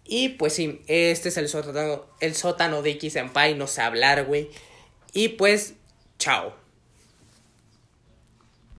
Y 0.05 0.31
pues 0.31 0.55
sí, 0.55 0.83
este 0.87 1.29
es 1.29 1.37
el 1.37 1.49
sótano, 1.49 2.07
el 2.21 2.35
sótano 2.35 2.83
de 2.83 2.91
Iki 2.91 3.11
Senpai, 3.11 3.55
no 3.55 3.67
sé 3.67 3.83
hablar, 3.83 4.25
güey. 4.25 4.51
Y 5.13 5.29
pues, 5.31 5.75
chao. 6.19 6.60